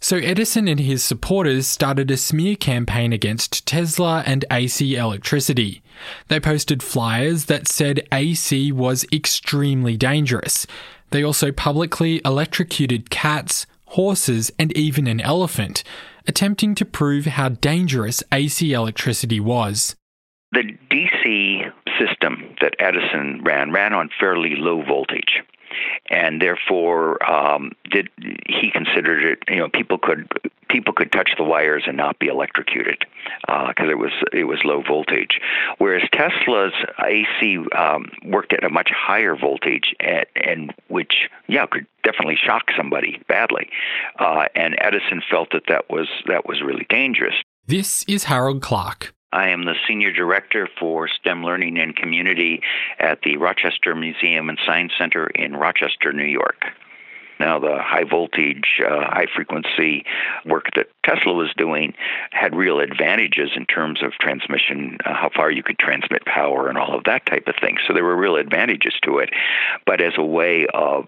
So 0.00 0.16
Edison 0.16 0.66
and 0.66 0.80
his 0.80 1.04
supporters 1.04 1.66
started 1.68 2.10
a 2.10 2.16
smear 2.16 2.56
campaign 2.56 3.12
against 3.12 3.66
Tesla 3.66 4.24
and 4.26 4.44
AC 4.50 4.96
electricity. 4.96 5.82
They 6.28 6.40
posted 6.40 6.82
flyers 6.82 7.46
that 7.46 7.66
said 7.66 8.06
AC 8.12 8.72
was 8.72 9.04
extremely 9.12 9.96
dangerous. 9.96 10.66
They 11.10 11.22
also 11.22 11.52
publicly 11.52 12.20
electrocuted 12.24 13.10
cats, 13.10 13.66
horses, 13.86 14.50
and 14.58 14.76
even 14.76 15.06
an 15.06 15.20
elephant, 15.20 15.82
attempting 16.26 16.74
to 16.76 16.84
prove 16.84 17.26
how 17.26 17.48
dangerous 17.48 18.22
AC 18.32 18.72
electricity 18.72 19.40
was. 19.40 19.96
The 20.52 20.76
DC 20.90 21.72
system 21.98 22.54
that 22.60 22.74
Edison 22.78 23.42
ran 23.44 23.72
ran 23.72 23.92
on 23.92 24.10
fairly 24.18 24.54
low 24.56 24.82
voltage 24.82 25.42
and 26.10 26.40
therefore 26.40 27.22
um, 27.30 27.72
did 27.90 28.08
he 28.46 28.70
considered 28.70 29.24
it 29.24 29.38
you 29.48 29.58
know 29.58 29.68
people 29.68 29.98
could 29.98 30.28
people 30.70 30.94
could 30.94 31.12
touch 31.12 31.30
the 31.36 31.44
wires 31.44 31.84
and 31.86 31.96
not 31.96 32.18
be 32.18 32.28
electrocuted 32.28 33.04
because 33.46 33.74
uh, 33.86 33.90
it 33.90 33.98
was 33.98 34.12
it 34.32 34.44
was 34.44 34.60
low 34.64 34.82
voltage. 34.82 35.40
Whereas 35.78 36.02
Tesla's 36.12 36.72
AC 37.04 37.58
um, 37.76 38.10
worked 38.24 38.52
at 38.52 38.64
a 38.64 38.70
much 38.70 38.90
higher 38.96 39.36
voltage 39.36 39.94
at, 40.00 40.28
and 40.36 40.72
which 40.88 41.28
yeah 41.48 41.66
could 41.66 41.86
definitely 42.04 42.36
shock 42.36 42.70
somebody 42.76 43.20
badly 43.28 43.68
uh, 44.18 44.46
and 44.54 44.76
Edison 44.80 45.20
felt 45.28 45.50
that 45.52 45.64
that 45.68 45.90
was 45.90 46.08
that 46.26 46.46
was 46.46 46.62
really 46.62 46.86
dangerous. 46.88 47.34
This 47.66 48.04
is 48.04 48.24
Harold 48.24 48.62
Clark 48.62 49.12
I 49.32 49.50
am 49.50 49.64
the 49.64 49.74
Senior 49.86 50.12
Director 50.12 50.68
for 50.78 51.08
STEM 51.08 51.44
Learning 51.44 51.78
and 51.78 51.94
Community 51.94 52.62
at 52.98 53.22
the 53.22 53.36
Rochester 53.36 53.94
Museum 53.94 54.48
and 54.48 54.58
Science 54.66 54.92
Center 54.98 55.28
in 55.28 55.56
Rochester, 55.56 56.12
New 56.12 56.24
York. 56.24 56.64
Now, 57.38 57.58
the 57.58 57.78
high 57.80 58.04
voltage, 58.04 58.82
uh, 58.86 59.06
high 59.06 59.26
frequency 59.34 60.04
work 60.44 60.66
that 60.74 60.88
Tesla 61.04 61.32
was 61.32 61.50
doing 61.56 61.94
had 62.32 62.54
real 62.54 62.80
advantages 62.80 63.52
in 63.56 63.64
terms 63.64 64.02
of 64.02 64.12
transmission, 64.20 64.98
uh, 65.06 65.14
how 65.14 65.30
far 65.34 65.50
you 65.50 65.62
could 65.62 65.78
transmit 65.78 66.26
power, 66.26 66.68
and 66.68 66.76
all 66.76 66.94
of 66.94 67.04
that 67.04 67.24
type 67.24 67.48
of 67.48 67.54
thing. 67.58 67.78
So 67.86 67.94
there 67.94 68.04
were 68.04 68.16
real 68.16 68.36
advantages 68.36 68.94
to 69.04 69.18
it. 69.18 69.30
But 69.86 70.02
as 70.02 70.14
a 70.18 70.24
way 70.24 70.66
of 70.74 71.06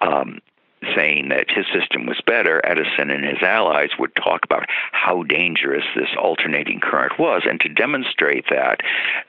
um, 0.00 0.40
saying 0.96 1.28
that 1.28 1.50
his 1.50 1.66
system 1.72 2.06
was 2.06 2.20
better, 2.26 2.60
Edison 2.64 3.10
and 3.10 3.24
his 3.24 3.42
allies 3.42 3.90
would 3.98 4.14
talk 4.16 4.44
about 4.44 4.66
how 4.92 5.22
dangerous 5.22 5.84
this 5.94 6.08
alternating 6.18 6.80
current 6.80 7.18
was, 7.18 7.42
and 7.48 7.60
to 7.60 7.68
demonstrate 7.68 8.44
that, 8.50 8.80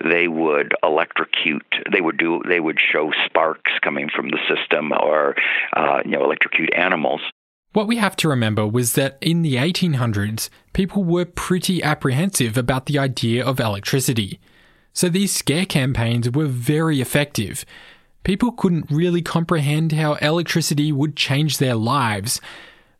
they 0.04 0.28
would 0.28 0.74
electrocute. 0.84 1.66
They 1.92 2.02
would 2.02 2.18
do. 2.18 2.42
They 2.48 2.60
would 2.60 2.80
show 2.80 3.12
sparks 3.26 3.72
coming 3.82 4.10
from 4.14 4.30
the 4.30 4.40
system, 4.48 4.92
or 4.92 5.36
uh, 5.74 6.02
you 6.06 6.12
know, 6.12 6.24
electrocute 6.24 6.74
animals. 6.74 7.22
What 7.74 7.88
we 7.88 7.98
have 7.98 8.16
to 8.18 8.30
remember 8.30 8.66
was 8.66 8.94
that 8.94 9.18
in 9.20 9.42
the 9.42 9.56
1800s, 9.56 10.50
people 10.72 11.04
were 11.04 11.26
pretty 11.26 11.84
apprehensive 11.84 12.58
about 12.58 12.86
the 12.86 12.98
idea 12.98 13.46
of 13.46 13.60
electricity. 13.60 14.40
So 14.94 15.10
these 15.10 15.34
scare 15.36 15.66
campaigns 15.66 16.32
were 16.32 16.46
very 16.46 17.02
effective 17.02 17.66
people 18.26 18.52
couldn't 18.52 18.92
really 18.92 19.22
comprehend 19.22 19.94
how 19.94 20.16
electricity 20.16 20.92
would 20.92 21.16
change 21.16 21.58
their 21.58 21.76
lives. 21.76 22.42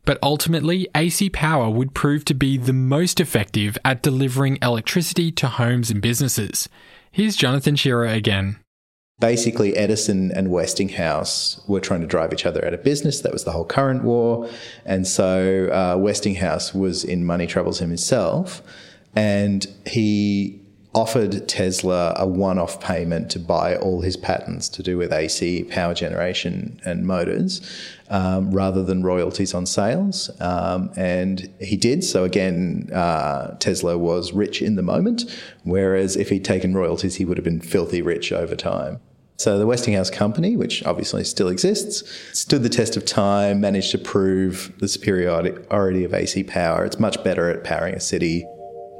But 0.06 0.18
ultimately, 0.22 0.88
AC 0.94 1.30
power 1.30 1.68
would 1.68 1.92
prove 1.92 2.24
to 2.26 2.34
be 2.34 2.56
the 2.56 2.72
most 2.72 3.20
effective 3.20 3.76
at 3.84 4.02
delivering 4.02 4.56
electricity 4.62 5.32
to 5.32 5.48
homes 5.48 5.90
and 5.90 6.00
businesses. 6.00 6.68
Here's 7.10 7.36
Jonathan 7.36 7.74
Shearer 7.76 8.06
again. 8.06 8.60
Basically, 9.18 9.76
Edison 9.76 10.30
and 10.30 10.50
Westinghouse 10.50 11.60
were 11.66 11.80
trying 11.80 12.02
to 12.02 12.06
drive 12.06 12.32
each 12.32 12.46
other 12.46 12.64
out 12.64 12.74
of 12.74 12.84
business. 12.84 13.22
That 13.22 13.32
was 13.32 13.44
the 13.44 13.52
whole 13.52 13.64
current 13.64 14.04
war. 14.04 14.48
And 14.84 15.06
so 15.06 15.68
uh, 15.72 15.98
Westinghouse 15.98 16.72
was 16.72 17.02
in 17.02 17.24
money 17.24 17.46
troubles 17.46 17.80
himself. 17.80 18.62
And 19.16 19.66
he 19.86 20.65
offered 20.96 21.46
Tesla 21.46 22.14
a 22.16 22.26
one 22.26 22.58
off 22.58 22.80
payment 22.80 23.30
to 23.30 23.38
buy 23.38 23.76
all 23.76 24.00
his 24.00 24.16
patents 24.16 24.66
to 24.70 24.82
do 24.82 24.96
with 24.96 25.12
AC 25.12 25.64
power 25.64 25.92
generation 25.92 26.80
and 26.86 27.06
motors 27.06 27.60
um, 28.08 28.50
rather 28.50 28.82
than 28.82 29.02
royalties 29.02 29.52
on 29.52 29.66
sales. 29.66 30.30
Um, 30.40 30.90
and 30.96 31.52
he 31.60 31.76
did. 31.76 32.02
So 32.02 32.24
again, 32.24 32.90
uh, 32.94 33.58
Tesla 33.58 33.98
was 33.98 34.32
rich 34.32 34.62
in 34.62 34.76
the 34.76 34.82
moment, 34.82 35.24
whereas 35.64 36.16
if 36.16 36.30
he'd 36.30 36.46
taken 36.46 36.74
royalties, 36.74 37.16
he 37.16 37.26
would 37.26 37.36
have 37.36 37.44
been 37.44 37.60
filthy 37.60 38.00
rich 38.00 38.32
over 38.32 38.56
time. 38.56 38.98
So 39.38 39.58
the 39.58 39.66
Westinghouse 39.66 40.08
Company, 40.08 40.56
which 40.56 40.82
obviously 40.84 41.22
still 41.24 41.48
exists, 41.48 42.02
stood 42.32 42.62
the 42.62 42.70
test 42.70 42.96
of 42.96 43.04
time, 43.04 43.60
managed 43.60 43.90
to 43.90 43.98
prove 43.98 44.72
the 44.78 44.88
superiority 44.88 46.04
of 46.04 46.14
AC 46.14 46.42
power. 46.44 46.86
It's 46.86 46.98
much 46.98 47.22
better 47.22 47.50
at 47.50 47.64
powering 47.64 47.94
a 47.94 48.00
city 48.00 48.46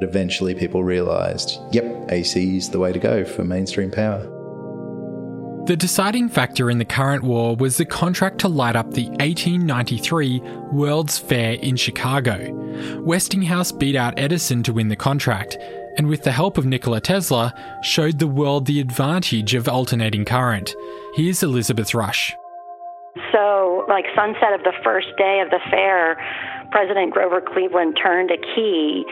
Eventually, 0.01 0.55
people 0.55 0.85
realised, 0.85 1.59
yep, 1.73 1.85
AC 2.11 2.57
is 2.57 2.71
the 2.71 2.79
way 2.79 2.93
to 2.93 2.99
go 2.99 3.25
for 3.25 3.45
mainstream 3.45 3.91
power. 3.91 4.33
The 5.67 5.77
deciding 5.77 6.29
factor 6.29 6.71
in 6.71 6.79
the 6.79 6.85
current 6.85 7.25
war 7.25 7.57
was 7.57 7.77
the 7.77 7.85
contract 7.85 8.39
to 8.41 8.49
light 8.49 8.77
up 8.77 8.93
the 8.93 9.09
1893 9.09 10.41
World's 10.71 11.19
Fair 11.19 11.55
in 11.55 11.75
Chicago. 11.75 12.53
Westinghouse 13.01 13.73
beat 13.73 13.97
out 13.97 14.15
Edison 14.17 14.63
to 14.63 14.73
win 14.73 14.89
the 14.89 14.97
contract, 14.97 15.59
and 15.97 16.07
with 16.07 16.23
the 16.23 16.31
help 16.31 16.57
of 16.57 16.67
Nikola 16.67 17.01
Tesla, 17.01 17.53
showed 17.83 18.21
the 18.21 18.29
world 18.29 18.67
the 18.67 18.81
advantage 18.81 19.55
of 19.55 19.67
alternating 19.67 20.25
current. 20.25 20.73
Here's 21.15 21.43
Elizabeth 21.43 21.95
Rusch. 21.95 22.33
So, 23.33 23.85
like 23.89 24.05
sunset 24.15 24.53
of 24.53 24.63
the 24.63 24.75
first 24.85 25.09
day 25.19 25.41
of 25.45 25.51
the 25.51 25.61
fair, 25.71 26.17
President 26.71 27.13
Grover 27.13 27.41
Cleveland 27.41 27.99
turned 28.01 28.31
a 28.31 28.37
key 28.37 29.05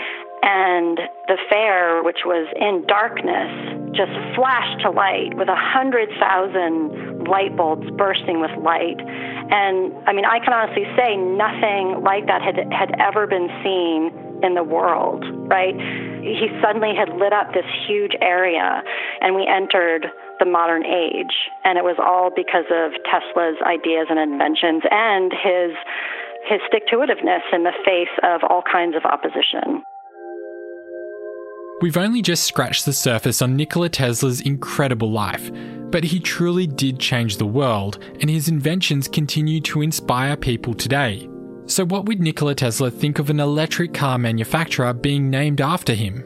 and 0.45 1.01
the 1.27 1.39
fair, 1.49 2.05
which 2.05 2.29
was 2.29 2.45
in 2.61 2.85
darkness, 2.87 3.49
just 3.97 4.13
flashed 4.37 4.85
to 4.85 4.91
light 4.91 5.33
with 5.41 5.49
a 5.49 5.57
hundred 5.57 6.13
thousand 6.21 7.25
light 7.25 7.57
bulbs 7.57 7.89
bursting 7.97 8.45
with 8.45 8.53
light. 8.61 9.01
And 9.01 9.97
I 10.05 10.13
mean, 10.13 10.29
I 10.29 10.45
can 10.45 10.53
honestly 10.53 10.85
say 11.01 11.17
nothing 11.17 12.05
like 12.05 12.29
that 12.29 12.45
had 12.45 12.61
had 12.69 12.93
ever 13.01 13.27
been 13.27 13.49
seen 13.65 14.13
in 14.45 14.53
the 14.53 14.63
world, 14.63 15.25
right? 15.49 15.73
He 16.21 16.53
suddenly 16.61 16.93
had 16.93 17.09
lit 17.17 17.33
up 17.33 17.57
this 17.57 17.65
huge 17.89 18.13
area, 18.21 18.85
and 19.21 19.35
we 19.35 19.49
entered 19.49 20.13
the 20.39 20.45
modern 20.45 20.85
age. 20.85 21.33
And 21.65 21.79
it 21.79 21.85
was 21.85 21.97
all 21.97 22.29
because 22.29 22.69
of 22.69 22.93
Tesla's 23.09 23.57
ideas 23.65 24.13
and 24.13 24.21
inventions 24.21 24.85
and 24.91 25.33
his 25.33 25.73
his 26.45 26.61
stick 26.69 26.85
to 26.93 27.01
itiveness 27.01 27.41
in 27.57 27.65
the 27.65 27.73
face 27.89 28.13
of 28.23 28.45
all 28.45 28.61
kinds 28.61 28.97
of 28.97 29.09
opposition. 29.09 29.81
We've 31.81 31.97
only 31.97 32.23
just 32.23 32.45
scratched 32.45 32.85
the 32.85 32.93
surface 32.93 33.43
on 33.43 33.57
Nikola 33.57 33.89
Tesla's 33.89 34.41
incredible 34.41 35.11
life, 35.11 35.51
but 35.91 36.05
he 36.05 36.21
truly 36.21 36.67
did 36.67 37.01
change 37.01 37.37
the 37.37 37.47
world, 37.47 37.99
and 38.21 38.31
his 38.31 38.49
inventions 38.49 39.09
continue 39.09 39.61
to 39.63 39.83
inspire 39.83 40.37
people 40.37 40.75
today. 40.75 41.29
So, 41.67 41.85
what 41.85 42.07
would 42.07 42.21
Nikola 42.21 42.55
Tesla 42.55 42.91
think 42.91 43.19
of 43.19 43.29
an 43.29 43.41
electric 43.41 43.93
car 43.93 44.19
manufacturer 44.19 44.93
being 44.93 45.31
named 45.31 45.61
after 45.61 45.95
him? 45.95 46.25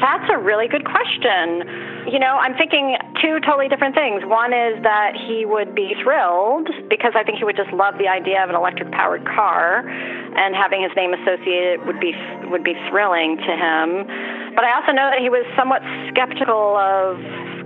That's 0.00 0.28
a 0.32 0.38
really 0.38 0.68
good 0.68 0.84
question. 0.84 1.62
You 2.06 2.18
know, 2.18 2.38
I'm 2.38 2.54
thinking 2.56 2.96
two 3.20 3.40
totally 3.44 3.68
different 3.68 3.94
things. 3.94 4.22
One 4.24 4.52
is 4.52 4.80
that 4.82 5.12
he 5.16 5.44
would 5.44 5.74
be 5.74 5.94
thrilled 6.02 6.68
because 6.88 7.12
I 7.14 7.24
think 7.24 7.38
he 7.38 7.44
would 7.44 7.56
just 7.56 7.72
love 7.72 7.98
the 7.98 8.08
idea 8.08 8.42
of 8.42 8.48
an 8.48 8.56
electric 8.56 8.90
powered 8.92 9.24
car 9.26 9.88
and 9.88 10.54
having 10.54 10.82
his 10.82 10.92
name 10.96 11.12
associated 11.12 11.84
would 11.86 12.00
be 12.00 12.14
would 12.48 12.64
be 12.64 12.74
thrilling 12.88 13.36
to 13.36 13.52
him. 13.52 14.06
But 14.54 14.64
I 14.64 14.72
also 14.78 14.92
know 14.92 15.10
that 15.10 15.20
he 15.20 15.28
was 15.28 15.44
somewhat 15.56 15.82
skeptical 16.08 16.76
of 16.76 17.18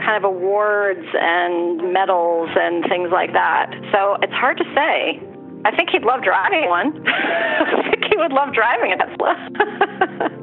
kind 0.02 0.16
of 0.18 0.24
awards 0.24 1.06
and 1.14 1.92
medals 1.92 2.50
and 2.56 2.84
things 2.88 3.10
like 3.12 3.32
that. 3.32 3.70
So 3.92 4.18
it's 4.22 4.34
hard 4.34 4.58
to 4.58 4.66
say. 4.74 5.22
I 5.64 5.70
think 5.76 5.90
he'd 5.90 6.02
love 6.02 6.22
driving 6.22 6.68
one. 6.68 6.90
I 7.06 7.90
think 7.90 8.10
he 8.10 8.16
would 8.16 8.32
love 8.32 8.52
driving 8.52 8.92
a 8.92 8.98
Tesla. 8.98 10.38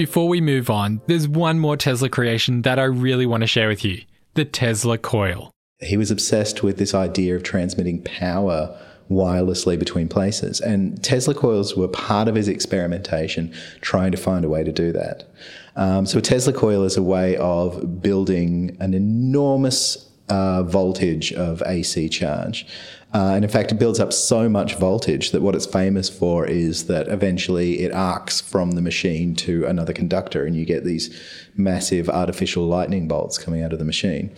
Before 0.00 0.28
we 0.28 0.40
move 0.40 0.70
on, 0.70 1.02
there's 1.08 1.28
one 1.28 1.58
more 1.58 1.76
Tesla 1.76 2.08
creation 2.08 2.62
that 2.62 2.78
I 2.78 2.84
really 2.84 3.26
want 3.26 3.42
to 3.42 3.46
share 3.46 3.68
with 3.68 3.84
you 3.84 4.00
the 4.32 4.46
Tesla 4.46 4.96
coil. 4.96 5.50
He 5.80 5.98
was 5.98 6.10
obsessed 6.10 6.62
with 6.62 6.78
this 6.78 6.94
idea 6.94 7.36
of 7.36 7.42
transmitting 7.42 8.02
power 8.02 8.74
wirelessly 9.10 9.78
between 9.78 10.08
places. 10.08 10.58
And 10.58 11.04
Tesla 11.04 11.34
coils 11.34 11.76
were 11.76 11.86
part 11.86 12.28
of 12.28 12.34
his 12.34 12.48
experimentation, 12.48 13.52
trying 13.82 14.10
to 14.12 14.16
find 14.16 14.42
a 14.42 14.48
way 14.48 14.64
to 14.64 14.72
do 14.72 14.90
that. 14.92 15.30
Um, 15.76 16.06
so, 16.06 16.18
a 16.18 16.22
Tesla 16.22 16.54
coil 16.54 16.84
is 16.84 16.96
a 16.96 17.02
way 17.02 17.36
of 17.36 18.00
building 18.00 18.78
an 18.80 18.94
enormous 18.94 20.09
uh, 20.30 20.62
voltage 20.62 21.32
of 21.32 21.62
AC 21.66 22.08
charge. 22.08 22.66
Uh, 23.12 23.32
and 23.34 23.44
in 23.44 23.50
fact, 23.50 23.72
it 23.72 23.74
builds 23.74 23.98
up 23.98 24.12
so 24.12 24.48
much 24.48 24.76
voltage 24.76 25.32
that 25.32 25.42
what 25.42 25.56
it's 25.56 25.66
famous 25.66 26.08
for 26.08 26.46
is 26.46 26.86
that 26.86 27.08
eventually 27.08 27.80
it 27.80 27.92
arcs 27.92 28.40
from 28.40 28.72
the 28.72 28.82
machine 28.82 29.34
to 29.34 29.66
another 29.66 29.92
conductor, 29.92 30.44
and 30.44 30.54
you 30.54 30.64
get 30.64 30.84
these 30.84 31.10
massive 31.56 32.08
artificial 32.08 32.64
lightning 32.64 33.08
bolts 33.08 33.36
coming 33.36 33.62
out 33.62 33.72
of 33.72 33.80
the 33.80 33.84
machine. 33.84 34.32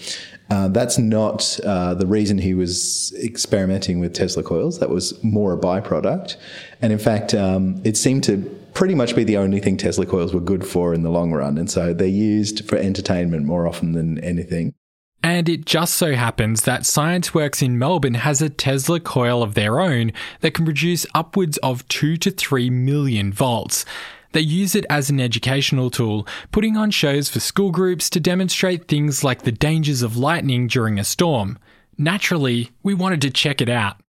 Uh, 0.51 0.69
that's 0.69 0.97
not 0.97 1.61
uh, 1.65 1.93
the 1.95 2.07
reason 2.07 2.39
he 2.39 2.55
was 2.55 3.15
experimenting 3.23 4.01
with 4.01 4.15
Tesla 4.15 4.43
coils. 4.43 4.79
That 4.79 4.89
was 4.89 5.23
more 5.23 5.53
a 5.53 5.59
byproduct. 5.59 6.37
And 6.81 6.93
in 6.93 6.99
fact, 6.99 7.35
um, 7.35 7.81
it 7.85 7.99
seemed 7.99 8.25
to 8.25 8.39
pretty 8.73 8.95
much 8.95 9.15
be 9.15 9.25
the 9.25 9.37
only 9.37 9.61
thing 9.61 9.77
Tesla 9.77 10.07
coils 10.07 10.33
were 10.33 10.41
good 10.41 10.67
for 10.67 10.95
in 10.95 11.03
the 11.03 11.11
long 11.11 11.33
run. 11.33 11.59
And 11.59 11.71
so 11.71 11.93
they're 11.93 12.07
used 12.07 12.67
for 12.67 12.77
entertainment 12.77 13.45
more 13.45 13.67
often 13.67 13.93
than 13.93 14.19
anything. 14.21 14.75
And 15.23 15.49
it 15.49 15.65
just 15.65 15.95
so 15.95 16.15
happens 16.15 16.63
that 16.63 16.83
ScienceWorks 16.83 17.63
in 17.63 17.79
Melbourne 17.79 18.15
has 18.15 18.43
a 18.43 18.49
Tesla 18.49 18.99
coil 18.99 19.43
of 19.43 19.55
their 19.55 19.81
own 19.81 20.13
that 20.41 20.55
can 20.55 20.65
produce 20.65 21.07
upwards 21.15 21.59
of 21.59 21.87
2 21.89 22.17
to 22.19 22.31
3 22.31 22.71
million 22.71 23.33
volts. 23.33 23.85
They 24.33 24.41
use 24.41 24.75
it 24.75 24.87
as 24.91 25.11
an 25.11 25.21
educational 25.21 25.91
tool, 25.91 26.27
putting 26.51 26.77
on 26.77 26.91
shows 26.91 27.29
for 27.29 27.39
school 27.39 27.71
groups 27.71 28.11
to 28.11 28.21
demonstrate 28.21 28.89
things 28.89 29.23
like 29.23 29.43
the 29.43 29.53
dangers 29.53 30.03
of 30.03 30.17
lightning 30.17 30.67
during 30.67 30.99
a 30.99 31.05
storm. 31.05 31.59
Naturally, 31.97 32.71
we 32.83 32.95
wanted 32.95 33.21
to 33.23 33.31
check 33.31 33.61
it 33.61 33.69
out. 33.69 34.02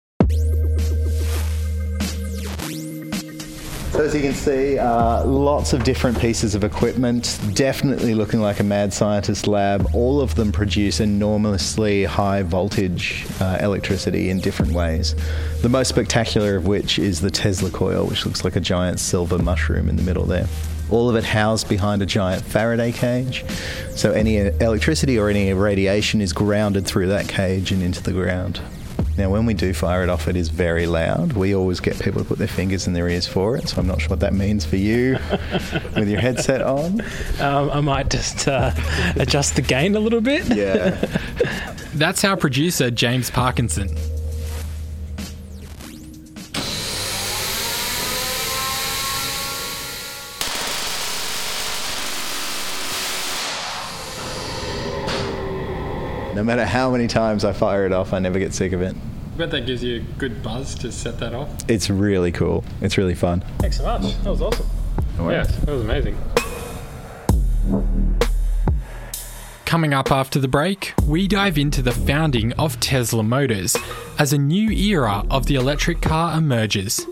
So 3.94 4.04
as 4.04 4.16
you 4.16 4.22
can 4.22 4.34
see, 4.34 4.80
uh, 4.80 5.24
lots 5.24 5.72
of 5.72 5.84
different 5.84 6.20
pieces 6.20 6.56
of 6.56 6.64
equipment, 6.64 7.40
definitely 7.54 8.16
looking 8.16 8.42
like 8.42 8.60
a 8.60 8.64
mad 8.64 8.92
scientist 8.92 9.46
lab. 9.46 9.88
All 9.94 10.20
of 10.20 10.34
them 10.34 10.52
produce 10.52 11.00
enormously 11.00 12.04
high 12.04 12.42
voltage 12.42 13.28
uh, 13.40 13.60
electricity 13.62 14.32
in 14.32 14.40
different 14.40 14.72
ways. 14.72 15.14
The 15.62 15.70
most 15.70 15.90
spectacular 15.90 16.56
of 16.56 16.66
which 16.66 16.98
is 16.98 17.22
the 17.22 17.30
Tesla 17.30 17.70
coil, 17.70 18.08
which 18.08 18.26
looks 18.26 18.44
like 18.44 18.56
a 18.56 18.60
giant 18.60 19.00
silver 19.00 19.38
mushroom 19.38 19.88
in 19.88 19.96
the 19.96 20.02
middle 20.02 20.26
there. 20.26 20.48
All 20.90 21.08
of 21.08 21.16
it 21.16 21.24
housed 21.24 21.70
behind 21.70 22.02
a 22.02 22.08
giant 22.08 22.44
Faraday 22.44 22.94
cage. 22.94 23.46
So 23.92 24.12
any 24.12 24.38
electricity 24.38 25.20
or 25.20 25.30
any 25.30 25.54
radiation 25.54 26.20
is 26.20 26.34
grounded 26.34 26.88
through 26.88 27.10
that 27.10 27.28
cage 27.28 27.72
and 27.72 27.84
into 27.84 28.02
the 28.02 28.12
ground. 28.12 28.60
Now, 29.18 29.30
when 29.30 29.46
we 29.46 29.54
do 29.54 29.74
fire 29.74 30.04
it 30.04 30.10
off, 30.10 30.28
it 30.28 30.36
is 30.36 30.50
very 30.50 30.88
loud. 30.88 31.34
We 31.34 31.54
always 31.54 31.80
get 31.80 32.00
people 32.00 32.22
to 32.22 32.28
put 32.28 32.40
their 32.40 32.48
fingers 32.48 32.88
in 32.88 32.94
their 32.94 33.08
ears 33.08 33.28
for 33.28 33.56
it, 33.56 33.70
so 33.70 33.80
I'm 33.80 33.88
not 33.88 34.02
sure 34.02 34.10
what 34.10 34.20
that 34.22 34.34
means 34.34 34.66
for 34.66 34.78
you 34.78 35.18
with 35.96 36.10
your 36.10 36.20
headset 36.20 36.62
on. 36.62 37.02
Um, 37.40 37.70
I 37.70 37.82
might 37.82 38.10
just 38.10 38.48
uh, 38.48 38.72
adjust 39.16 39.56
the 39.56 39.62
gain 39.62 39.96
a 39.96 40.00
little 40.00 40.22
bit. 40.22 40.46
Yeah. 40.48 40.92
That's 41.94 42.24
our 42.24 42.36
producer, 42.36 42.90
James 42.90 43.30
Parkinson. 43.30 43.96
No 56.44 56.48
matter 56.48 56.66
how 56.66 56.92
many 56.92 57.08
times 57.08 57.46
I 57.46 57.54
fire 57.54 57.86
it 57.86 57.94
off, 57.94 58.12
I 58.12 58.20
never 58.20 58.38
get 58.38 58.54
sick 58.54 58.74
of 58.74 58.82
it. 58.82 58.94
I 58.94 59.38
bet 59.38 59.52
that 59.52 59.66
gives 59.66 59.82
you 59.82 59.96
a 59.96 60.20
good 60.20 60.44
buzz 60.44 60.76
to 60.76 60.92
set 60.92 61.18
that 61.20 61.34
off. 61.34 61.48
It's 61.70 61.90
really 61.90 62.34
cool. 62.34 62.66
It's 62.82 62.98
really 62.98 63.16
fun. 63.16 63.46
Thanks 63.60 63.78
so 63.78 63.86
much. 63.86 64.02
That 64.24 64.30
was 64.30 64.42
awesome. 64.42 64.68
No 65.18 65.30
yeah, 65.30 65.44
that 65.44 65.70
was 65.70 65.84
amazing. 65.84 66.18
Coming 69.64 69.94
up 69.94 70.12
after 70.12 70.38
the 70.38 70.50
break, 70.50 70.94
we 71.08 71.30
dive 71.30 71.58
into 71.58 71.82
the 71.82 71.94
founding 71.94 72.52
of 72.60 72.78
Tesla 72.82 73.24
Motors 73.24 73.78
as 74.20 74.34
a 74.34 74.38
new 74.38 74.70
era 74.70 75.26
of 75.32 75.46
the 75.46 75.56
electric 75.56 76.02
car 76.02 76.38
emerges. 76.38 77.08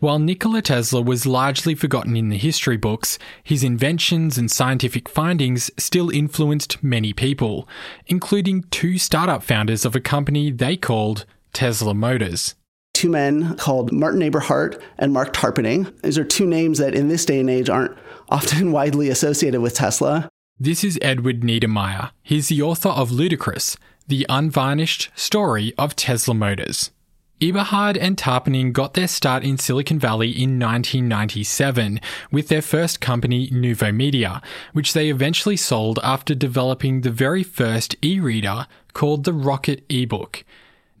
While 0.00 0.20
Nikola 0.20 0.62
Tesla 0.62 1.02
was 1.02 1.26
largely 1.26 1.74
forgotten 1.74 2.16
in 2.16 2.28
the 2.28 2.36
history 2.36 2.76
books, 2.76 3.18
his 3.42 3.64
inventions 3.64 4.38
and 4.38 4.48
scientific 4.48 5.08
findings 5.08 5.72
still 5.76 6.08
influenced 6.08 6.80
many 6.84 7.12
people, 7.12 7.68
including 8.06 8.62
two 8.70 8.96
startup 8.96 9.42
founders 9.42 9.84
of 9.84 9.96
a 9.96 10.00
company 10.00 10.52
they 10.52 10.76
called 10.76 11.26
Tesla 11.52 11.94
Motors. 11.94 12.54
Two 12.94 13.10
men 13.10 13.56
called 13.56 13.90
Martin 13.90 14.22
Eberhard 14.22 14.80
and 14.98 15.12
Marc 15.12 15.32
Tarpenning. 15.32 15.92
These 16.02 16.16
are 16.16 16.24
two 16.24 16.46
names 16.46 16.78
that 16.78 16.94
in 16.94 17.08
this 17.08 17.24
day 17.24 17.40
and 17.40 17.50
age 17.50 17.68
aren't 17.68 17.98
often 18.28 18.70
widely 18.78 19.08
associated 19.08 19.62
with 19.62 19.74
Tesla. 19.74 20.28
This 20.60 20.84
is 20.84 20.96
Edward 21.02 21.40
Niedermeyer. 21.40 22.12
He's 22.22 22.46
the 22.46 22.62
author 22.62 22.90
of 22.90 23.10
Ludicrous, 23.10 23.76
the 24.06 24.26
unvarnished 24.28 25.10
story 25.16 25.74
of 25.76 25.96
Tesla 25.96 26.34
Motors. 26.34 26.92
Eberhard 27.40 27.96
and 27.96 28.16
Tarpenning 28.16 28.72
got 28.72 28.94
their 28.94 29.06
start 29.06 29.44
in 29.44 29.58
Silicon 29.58 29.98
Valley 29.98 30.30
in 30.30 30.58
1997 30.58 32.00
with 32.32 32.48
their 32.48 32.62
first 32.62 33.00
company, 33.00 33.48
Nuvo 33.50 33.94
Media, 33.94 34.42
which 34.72 34.92
they 34.92 35.08
eventually 35.08 35.56
sold 35.56 36.00
after 36.02 36.34
developing 36.34 37.02
the 37.02 37.12
very 37.12 37.44
first 37.44 37.94
e 38.02 38.18
reader 38.18 38.66
called 38.92 39.22
the 39.22 39.32
Rocket 39.32 39.86
eBook. 39.88 40.42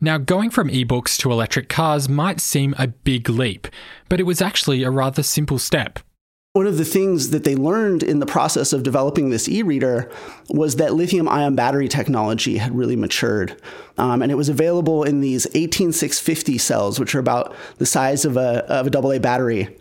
Now, 0.00 0.16
going 0.16 0.50
from 0.50 0.68
ebooks 0.68 1.18
to 1.18 1.32
electric 1.32 1.68
cars 1.68 2.08
might 2.08 2.40
seem 2.40 2.72
a 2.78 2.86
big 2.86 3.28
leap, 3.28 3.66
but 4.08 4.20
it 4.20 4.24
was 4.24 4.40
actually 4.40 4.84
a 4.84 4.92
rather 4.92 5.24
simple 5.24 5.58
step. 5.58 5.98
One 6.54 6.66
of 6.66 6.78
the 6.78 6.84
things 6.84 7.30
that 7.30 7.44
they 7.44 7.54
learned 7.54 8.02
in 8.02 8.20
the 8.20 8.26
process 8.26 8.72
of 8.72 8.82
developing 8.82 9.28
this 9.28 9.48
e 9.48 9.62
reader 9.62 10.10
was 10.48 10.76
that 10.76 10.94
lithium 10.94 11.28
ion 11.28 11.54
battery 11.54 11.88
technology 11.88 12.56
had 12.56 12.74
really 12.74 12.96
matured. 12.96 13.60
Um, 13.98 14.22
and 14.22 14.32
it 14.32 14.34
was 14.34 14.48
available 14.48 15.04
in 15.04 15.20
these 15.20 15.46
18650 15.54 16.58
cells, 16.58 16.98
which 16.98 17.14
are 17.14 17.18
about 17.18 17.54
the 17.76 17.86
size 17.86 18.24
of 18.24 18.36
a, 18.36 18.64
of 18.66 18.86
a 18.86 18.98
AA 18.98 19.18
battery. 19.18 19.76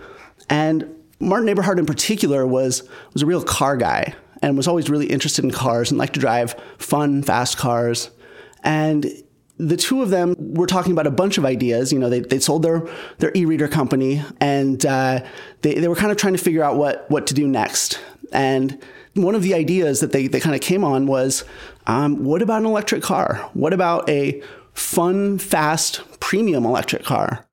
And 0.50 0.94
Martin 1.20 1.50
Eberhard 1.50 1.80
in 1.80 1.86
particular 1.86 2.46
was, 2.46 2.88
was 3.14 3.24
a 3.24 3.26
real 3.26 3.44
car 3.44 3.78
guy 3.78 4.14
and 4.42 4.58
was 4.58 4.68
always 4.68 4.90
really 4.90 5.08
interested 5.08 5.46
in 5.46 5.52
cars 5.52 5.90
and 5.90 5.98
liked 5.98 6.14
to 6.14 6.20
drive 6.20 6.54
fun, 6.78 7.24
fast 7.24 7.58
cars. 7.58 8.12
And 8.64 9.06
the 9.58 9.78
two 9.78 10.02
of 10.02 10.10
them 10.10 10.36
were 10.38 10.68
talking 10.68 10.92
about 10.92 11.08
a 11.08 11.12
bunch 11.12 11.38
of 11.38 11.46
ideas. 11.46 11.92
You 11.92 12.00
know, 12.00 12.10
they, 12.10 12.20
they 12.20 12.40
sold 12.40 12.64
their, 12.64 12.88
their 13.18 13.32
e-reader 13.36 13.68
company 13.68 14.24
and 14.40 14.86
uh, 14.86 15.24
they, 15.62 15.76
they 15.76 15.88
were 15.88 15.96
kind 15.96 16.12
of 16.12 16.18
trying 16.18 16.34
to 16.34 16.40
figure 16.40 16.64
out 16.64 16.78
what, 16.78 17.10
what 17.10 17.28
to 17.28 17.34
do 17.34 17.48
next. 17.48 18.00
And 18.32 18.82
one 19.14 19.36
of 19.36 19.42
the 19.42 19.54
ideas 19.54 20.00
that 20.02 20.12
they, 20.12 20.28
they 20.28 20.40
kind 20.40 20.56
of 20.56 20.62
came 20.62 20.84
on 20.84 21.08
was, 21.08 21.44
um, 21.88 22.24
what 22.24 22.42
about 22.42 22.62
an 22.62 22.68
electric 22.68 23.02
car? 23.02 23.50
What 23.54 23.74
about 23.74 24.08
a 24.10 24.42
fun, 24.74 25.40
fast, 25.40 26.02
premium 26.20 26.66
electric 26.66 27.04
car? 27.04 27.47